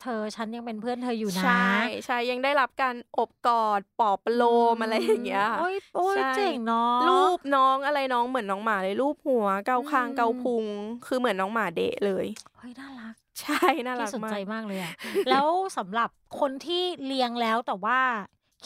[0.02, 1.74] เธอฉันยังเป็นเพื่อนเธออยู่นะ ใช่
[2.06, 4.44] ใช่ยังได้รับการอบกอดปลอบประโล
[4.74, 10.66] มอะไรอย่างเงี้ยค่ะโอ้ยโอ้ยใช่เจ๋งเนาะรูปน้องอะไรน้องเหมือนน้องหมาเลยรูปหัวเกาคางอืมเกาพุง
[11.06, 12.26] คือเหมือนน้องหมาเดะเลย
[12.58, 14.92] เฮ้ยน่ารัก ใช่น่ารัที่กสนมาใจกมากเลยอะ
[15.30, 18.00] แล้วสำหรับคนที่เลี้ยงแล้วแต่ว่า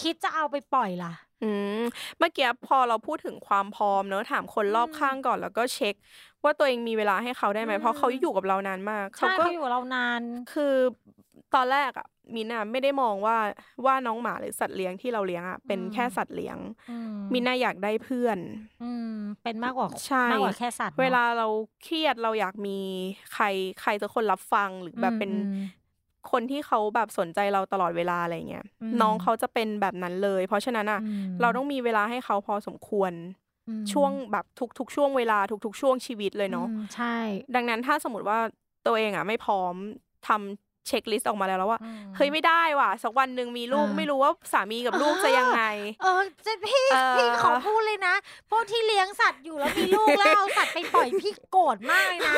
[0.02, 1.46] คิดจะเอาไปปล่อยล่ะ อื
[1.78, 1.80] ม
[2.20, 5.96] เมื่อกี้พอเราพูดถึงความพร้อมเนอะถามคนรอบอืมข้างก่อนแล้วก็เช็ค
[6.44, 10.64] ว่าตัวเองมีเวลาให้เขาได้ไหมอืมเพราะเขาอยู่กับเรานานมาก ใช่ก็เขาอยู่กับเรานาน คือ
[11.52, 13.38] ตอนแรกอะมินอะไม่ได้มองว่า
[13.86, 18.38] ว่าน้องหมาหรือสัตว์เลี้ยงที่เราเลี้ยงอะเป็นอืมแค่สัตว์เลี้ยง อืม มินน่ะอยากได้เพื่อน
[18.80, 19.06] อืม
[19.42, 21.48] เป็นมากกว่า ใช่ มากกว่าแค่สัตว์นะเวลาเรา
[21.82, 22.72] เครียดเราอยากมี
[23.32, 23.46] ใคร
[23.78, 25.54] ใครจะคนรับฟังหรือแบบเป็นอืม
[26.32, 33.12] คนที่เขาแบบสนใจเราตลอดเวลาอะไรเงี้ยอืมน้องเขาจะเป็นแบบนั้นเลย เพราะฉะนั้นอะอืมเราต้องมีเวลาให้เขาพอสมควร
[33.68, 34.46] อืมช่วงแบบ
[34.80, 37.16] ทุกๆช่วงเวลาทุกๆช่วงชีวิตเลยเนาะอืมใช่
[37.56, 38.40] ดังนั้นถ้าสมมติว่า
[38.86, 39.74] ตัวเองอะไม่พร้อม
[40.28, 45.64] ทำ เช็คลิสต์ออกมาแล้วแล้วว่าอืมเฮ้ยไม่ได้ว่ะสักวันหนึ่งมีลูกอ่าไม่รู้ว่าสามีกับลูกจะยังไง
[46.02, 48.16] เออเจะพี่เออพี่ขอพูดเลยนะ
[48.50, 52.34] พวกที่เลี้ยงสัตว์อยู่แล้วมีลูกแล้วเอาสัตว์ไปปล่อยพี่โกรธมากเลยนะ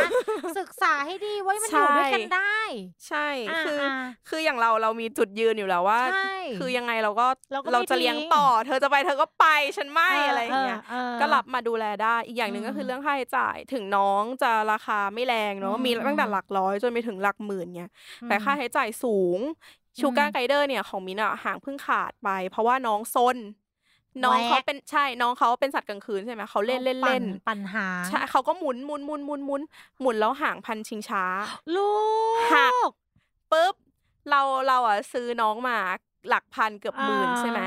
[0.60, 2.62] ศึกษาให้ดีไว้มันอยู่ด้วยกันได้
[3.08, 9.45] ใช่อ่าคือออ่าคืออย่างเราเรามีจุดยืนอยู่แล้วว่าใช่คือยังไงเราก็เราก็ไม่เราจะเลี้ยงทิ้งต่อ เธอจะไปเธอก็ไป
[9.78, 17.91] ฉันไม่อะไรอย่างเงี้ยออก็รับมาดูแลได้อีกอย่างหนึ่งอืมก็คือเรื่องค่าใช้จ่ายถึงน้องจะราคาไม่แรงเนาะอืมมีตั้งแต่หลักร้อยจนไปถึงหลักหมื่นเงี้ย
[18.30, 19.39] แต่ค่าใช้จ่ายสูง
[20.00, 23.38] ชูการ์ไกเดอร์เนี่ยของมินอะห่างเพิ่งขาดไป เพราะว่าน้องซน
[24.24, 29.62] น้องเขาแวะเป็นใช่น้องเขาเป็นสัตว์กลางคืนใช่ไหมเขาเล่นเล่นปั่เล่นปั่นหางใช่เขาก็หมุนหมุนหมุนหมุนหมุน
[30.00, 31.24] หมุนแล้วหางพันชิงช้า
[31.76, 31.89] ลู
[32.52, 32.92] หักก
[33.52, 33.76] ปุ๊บ
[34.30, 35.78] เราเราอะซื้อน้องมา
[36.30, 37.60] หลักพันเกือบหมื่นอ่าใช่ไหม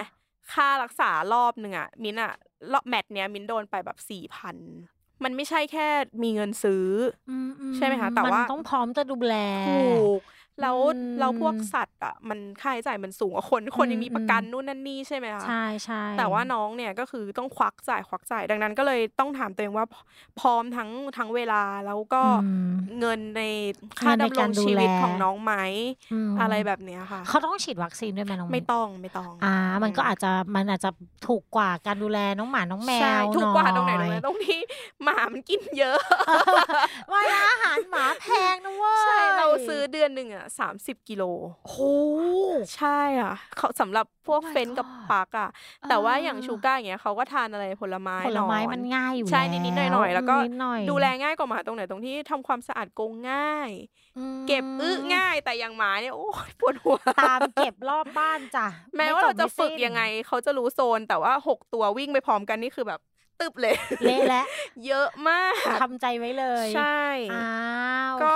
[0.53, 2.33] ค่ารักษารอบหนึ่งอะมินอะ
[2.73, 4.57] รอบแมตช์เนี้ยมินโดนไปแบบสี่พัน
[5.25, 5.89] มันไม่ใช่แค่
[6.23, 6.87] มีเงินซื้อ
[7.29, 9.35] อืมอืใช่ไหมคะแต่ว่านต้องพร้อมจะดูแล
[9.67, 9.71] ถู
[10.19, 10.21] ก
[10.61, 10.83] แล้วอื
[11.17, 19.97] มเราพวกสัตว์อะมันค่าใช้จ่ายมันสูงกว่าคนคนยังมีอืมประกันนู่นนั่นนี่ใช่ไหมคะใช่ใช่แต่ว่าน้องเนี่ยก็คือต้องควักจ่ายควักจ่ายดังนั้นก็เลยต้องถามตัวเองว่าพ
[20.41, 22.31] พร้อมทั้งทั้งเวลาแล้วก็อื
[22.67, 23.43] มเงินใน
[24.01, 25.53] ค่าเงินในดำรการงดูชีวิตแลของน้องไหม
[26.13, 30.91] มอะไรแบบเนี้ยค่ะ เขาต้องฉีดวัคซีนด้วยไหมน้องไม่มิ้นต้องไม่ต้องอ่ามันก็อาจจะมันอาจจะ
[31.27, 34.61] ถูกกว่าการดูแลน้องหมาน้องแมใช่วถูกกว่าตรงไหนหตรองไหนยตรงที่
[35.03, 35.99] หมามันกินเยอะ
[37.13, 41.23] ว่าแล้วอาหารหมาแพงนะเว้ยใช่เราซื้อเดือนหนึ่งอะสามสิบกิโล
[41.65, 41.81] โอ้โห
[42.77, 45.51] ใช่อะเขาสำหรับพวก Oh my เฟนกับ God ปักอะ
[45.89, 53.71] แต่ว่าอย่างอ่าชูก้าอย่างเงี้ยเขาก็ทานอะไรผลไม้ผลไม้หอมันง่ายอยู่ใช่นิดๆหน่อยๆแล้วก็นิดหน่อยดูแลง่ายกว่าหมาตรงไหนตรงที่ทำความสะอาดกรงง่าย
[54.19, 58.67] อืมเก็บอึง่ายแต่อย่างหมาเนี่ยโอ้ยปวดหัวตามเก็บรอบบ้านจ้ะ
[58.97, 63.01] แม้ว่าไจเราบจะม่ฝึกสิ้นยังไงเขาจะรู้โซนแต่ว่าหกตัววิ่งไปพร้อมกันนี่คือแบบ
[63.41, 63.75] ตึบเลย
[64.05, 64.45] เละและ
[64.87, 67.03] เยอะมากทำใจไว้เลย ใช่
[67.35, 67.51] อ้า
[68.13, 68.35] วก็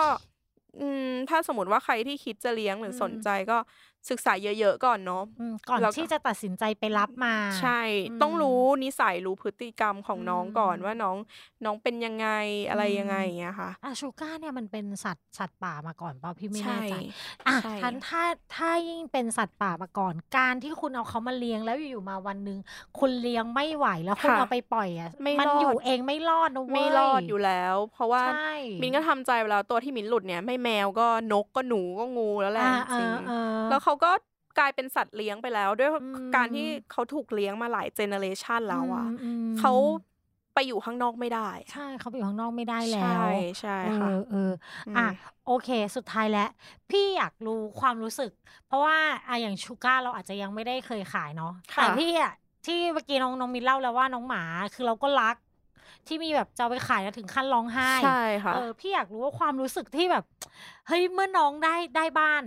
[0.78, 3.58] อืมถ้าสมมติว่าใครที่คิดจะเลี้ยงหรืออมสนใจก็
[4.10, 7.80] ศึกษาเยอะๆก่อนเนาะอืมก่อนแล้วก็ที่จะตัดสินใจไปรับมา ใช่
[8.10, 11.16] อืมต้องรู้นิสัยรู้พฤติกรรมของน้องก่อนอืมว่าน้อง
[11.64, 12.28] น้องเป็นยังไง
[12.68, 16.96] อะไรอืมยังไงอย่างเงี้ยค่ะอะชูก้าเนี่ยมันเป็นสัตว์สัตว์ป่ามาก่อนเปล่าพี่ไม่ใช่แน่ใจ
[17.46, 18.22] อะใช่ทันถ้า
[18.54, 22.58] ถ้ายิ่งเป็นสัตว์ป่ามาก่อน การที่คุณเอาเขามาเลี้ยงแล้วอยู่ๆมาวันหนึ่ง
[22.98, 28.52] คุณเลี้ยงไม่ไหวแล้วคุณค่ะเอาไปปล่อยอะไม่มันรอดอยู่เองไม่รอดนะเว้ยไม่รอดอยู่แล้ว เพราะว่าใช่
[28.82, 34.10] มินก็ทำใจไปแล้วตัวที่มินหลุดเนี่ยไม่แมวก็นกก็หนูก็งูแล้วแหละอ่าจริงอ่าอ่าแล้วเขาก็
[34.58, 39.72] กลายเป็นสัตว์เลี้ยงไปแล้วด้วยอืมการที่เขาถูกเลี้ยงมาหลายเจเนอเรชันแล้วอะมมเขา
[40.54, 43.26] ไปอยู่ข้างนอกไม่ได้ ใช่เขาไปอยู่ข้างนอกไม่ได้แล้ว ใช่
[43.60, 44.56] ใช่เอค่ะอเอออะ
[44.88, 45.10] อืม
[45.46, 46.48] โอเค สุดท้ายแล้ว
[46.90, 48.30] พี่อยากรู้ความรู้สึก
[48.66, 48.96] เพราะว่า
[49.28, 52.32] อะอย่างชูก้าเราอาจจะยังไม่ได้เคยขายเนาะค่ะแต่พี่อะ
[52.66, 54.42] ที่เมื่อกี้น้องน้องมินเล่าแล้วว่าน้องหมา
[54.74, 55.36] คือเราก็รัก
[56.06, 60.24] ที่มีแบบจะเอาไปขายแล้วถึงขั้นร้องไห้ใช่ค่ะเออพี่อยากรู้ว่าความรู้สึกที่แบบ
[60.86, 62.44] เฮ้ยเมื่อน้องได้ได้บ้าน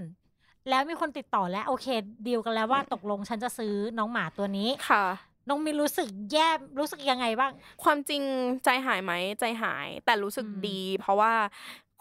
[0.70, 1.88] แล้วมีคนติดต่อแล้วโอเค
[2.28, 5.06] ดีลกันแล้วว่าตกลงฉันจะซื้อน้องหมาตัวนี้ค่ะ
[5.50, 6.50] น้องมิ้นรู้สึกแย่
[6.80, 7.52] รู้สึกยังไงบ้าง
[7.84, 8.22] ความจริง
[8.66, 11.34] ใจหายไหมใจหาย แต่รู้สึกอืมดี เพราะว่า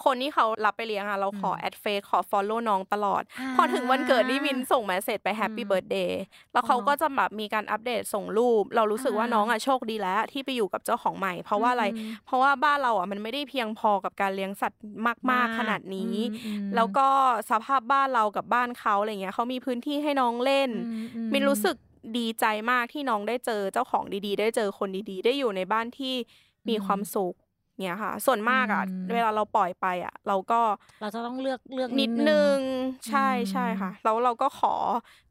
[0.05, 6.23] คนที่เขารับไปเลี้ยงอะเราขออืม add Face ขอ follow น้องตลอดอ่าพอถึงวันเกิดนี่มิ้นส่ง message ไปแฮปปี้อืมเบิร์ดเดย์
[6.53, 14.83] แล้วเขาอ๋อก็จะแบบมีการอัปเดตส่งรูป เรารู้สึกว่าอ่าน้องอะโชคดีแล้วที่ไปอยู่กับเจ้าของใหม่ เพราะว่าอะไรอืมเพราะว่าบ้านเราอะมันไม่ได้เพียงพอกับการเลี้ยงสัตว์
[15.31, 17.07] มาก ๆขนาดนี้อืมอืมแล้วก็
[17.51, 20.79] สภาพบ้านเรากับบ้านเขาอะไรเงี้ยเขามีพื้นที่ให้น้องเล่นอื
[21.15, 21.77] อืมินรู้สึก
[22.19, 26.15] ดีใจมากที่น้องได้เจอเจ้าของดีๆ ได้เจอคนดีๆ ได้อยู่ในบ้านที่
[26.69, 27.35] มีอืมความสุข
[27.81, 30.61] เนี่ยค่ะ ส่วนมากอะอืมเวลาเราปล่อยไปอะ เราก็
[31.01, 32.59] เราจะต้องเลือกเลือกนิดนึง
[33.09, 34.75] ใช่อืมใช่ค่ะ แล้วเราก็ขอ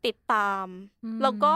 [0.05, 0.65] ติดตาม
[1.03, 1.53] อืมแล้วก็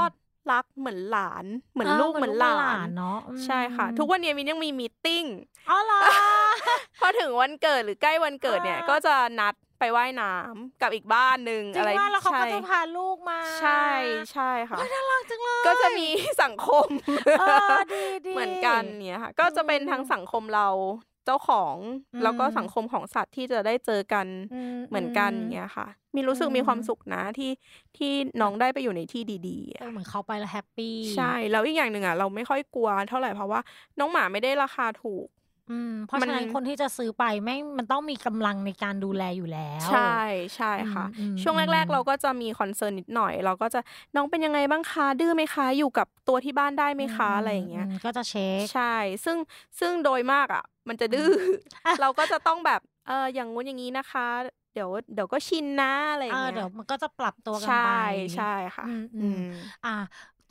[0.52, 5.26] รักเหมือนหลานเหมือนลูกเหมือนหลานเนาะใช่ค่ะ ทุกวันนี้มินยังมีมีตติ้ง
[5.70, 6.00] อ๋อเหรอ
[7.00, 9.54] พอถึงวันเกิดหรือใกล้วันเกิดเนี่ยอ่าก็จะนัด
[9.84, 13.88] ไปว่ายน้ำกับอีกบ้านหนึ่งจริอะงไรว่าแล้วเขาก็ใช่จะพาลูกมาใช่
[14.32, 16.08] ใช่ค่ะน่ารักจังเลยก็จะมี
[16.44, 16.88] สังคม
[17.40, 20.70] เออดีดีเหมือนกันเนี่ยค่ะ ก็จะเป็นทั้งสังคมเรา
[21.26, 21.76] เจ้าของ
[22.14, 24.60] อืมแล้วก็สังคมของสัตว์ที่จะได้เจอกันอื
[24.90, 27.52] เหมือนกันอย่างเงี้ยค่ะ มีรู้สึกอืมมีความสุขนะที่
[27.98, 28.12] ที่
[28.42, 33.60] น้องได้ไปอยู่ในที่ดีๆเออะอเหมือนเขาไปแล้ว happy ใช่แล้วอีกอย่างหนึ่งอะเราไม่ค่อยกลัวเท่าไหร่เพราะว่า
[34.00, 35.28] น้องหมาไม่ได้ราคาถูก
[35.70, 40.00] อืม เพราะมัน ฉะนั้นคนที่จะซื้อไปแม่งมันต้องมีกำลังในการดูแลอยู่แล้วใช่
[40.56, 43.80] ใช่ค่ะอืมอืมช่วงแรกอืมๆเราก็จะมี concern นิดหน่อย เราก็จะ
[44.16, 48.84] น้องเป็นยังไงบ้างคะดื้อไหมคะ อยู่กับตัวที่บ้านได้ไหมคะอะไรอย่างเงี้ยก็จะเช็ค ใช่
[49.26, 49.38] ซึ่ง
[49.80, 54.28] ซึ่งโดยมากอะ มันจะดื้อ อืมเราก็จะต้องแบบเอออย่างงู้นอย่างนี้นะคะ
[54.74, 57.88] เดี๋ยวเดี๋ยวก็ชินนะอะไรอย่าเองอเงี้ยเดี๋ยวมันก็จะปรับตัวกันใช่ไป
[58.36, 58.44] ใช่
[58.78, 59.40] ค่ะ อืมอือืมม
[59.84, 59.90] อะ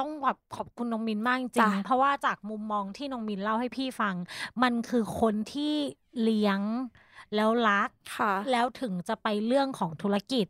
[0.01, 4.15] ต้องแบบขอบคุณน้องมินมากจริจ้ะงๆเพราะว่าจากมุมมองที่น้องมินเล่าให้พี่ฟัง
[4.63, 5.75] มันคือคนที่
[6.23, 6.61] เลี้ยง
[7.35, 10.47] แล้วรักค่ะแล้วถึงจะไปเรื่องของธุรกิจ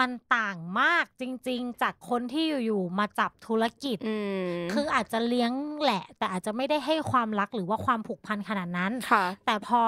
[0.00, 4.16] มันต่างมากจริง ๆ จากคนที่อยู่ๆมาจับธุรกิจอื
[4.48, 9.82] มคืออาจจะเลี้ยงแหละ แต่อาจจะไม่ได้ให้ความรักหรือว่าความผูกพันขนาดนั้นค่ะแต่พอ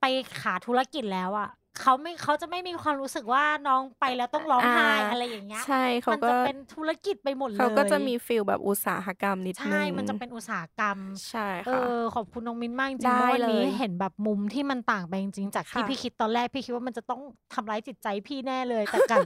[0.00, 0.04] ไป
[0.40, 1.48] ขาธุรกิจแล้วอะ
[1.80, 10.98] เขาไม่เขาจะไม่มีความรู้สึกว่าน้องไปแล้วต้องร้องไห้อ่าอะไรอย่างเงี้ยใช่เขามันก็จะเป็นธุรกิจไปหมดเลยเขาก็จะมีฟิลแบบอุตสาหกรรมนิดนึใช่งมันจะเป็นอุตสาหกรรม
[11.28, 17.20] ใช่เอค่ะอขอบคุณน้องมิ้นมากจริงได้ๆเพราะวันนี้เลยเห็นแบบมุมที่มันต่างไปจริงๆจากที่ค่ะพี่คิดตอนแรกพี่คิดว่ามันจะต้อง
[17.54, 19.20] ทำร้ายจิตใจพี่แน่เลยแต่กลับ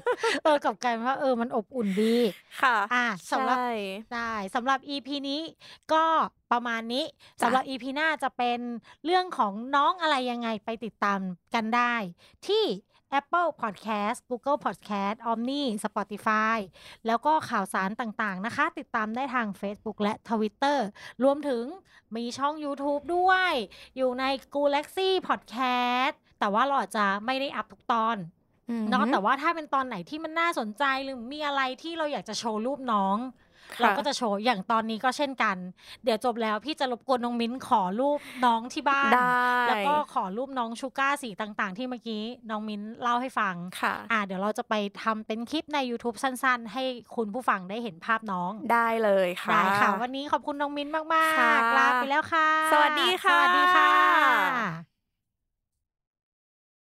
[0.45, 2.17] เออกลับกลายเป็นว่าเออมันอบอุ่นดี
[2.63, 3.71] ค่ะ อะสำหรับใช่
[4.15, 5.41] ได้สำหรับ EP นี้
[5.93, 6.05] ก็
[6.53, 7.05] ประมาณนี้
[7.41, 8.61] จ้ะสำหรับ EP หน้าจะเป็น
[9.05, 11.21] เรื่องของน้องอะไรยังไงไปติดตาม
[11.55, 11.95] กันได้
[12.49, 12.65] ที่
[13.19, 16.59] Apple Podcast Google Podcast Omni Spotify
[17.07, 20.79] แล้วก็ข่าวสารต่างๆนะคะ ติดตามได้ทาง Facebook และ Twitter
[21.25, 21.65] รวมถึง
[22.17, 23.53] มีช่อง YouTube ด้วย
[23.97, 24.25] อยู่ใน
[24.55, 28.17] Galaxy Podcast แต่ว่าเราอาจจะไม่ได้อัพทุกตอน
[28.71, 33.50] อืมเนาะแต่ว่าถ้าเป็นตอนไหนที่มันน่าสนใจหรือมีอะไรที่เราอยากจะโชว์รูปน้องค่ะ
[33.81, 35.57] เราก็จะโชว์อย่างตอนนี้ก็เช่นกัน
[36.05, 46.83] เดี๋ยวจบแล้วพี่จะรบกวนน้องมิ้นขอรูปน้องที่บ้านได้แล้วก็ขอรูปน้องชูก้าสีต่างๆ ที่เมื่อกี้น้องมิ้นเล่าให้ฟังค่ะอ่าเดี๋ยวเราจะไปทำเป็นคลิปใน YouTube สั้น ๆ ให้
[47.17, 51.07] คุณผู้ฟังได้เห็นภาพน้องได้เลยค่ะได้ค่ะ วันนี้ขอบคุณน้องมิ้นมาก
[51.39, 54.90] ค่ะๆลาไปแล้วค่ะ สวัสดีค่ะ สวัสดีค่ะ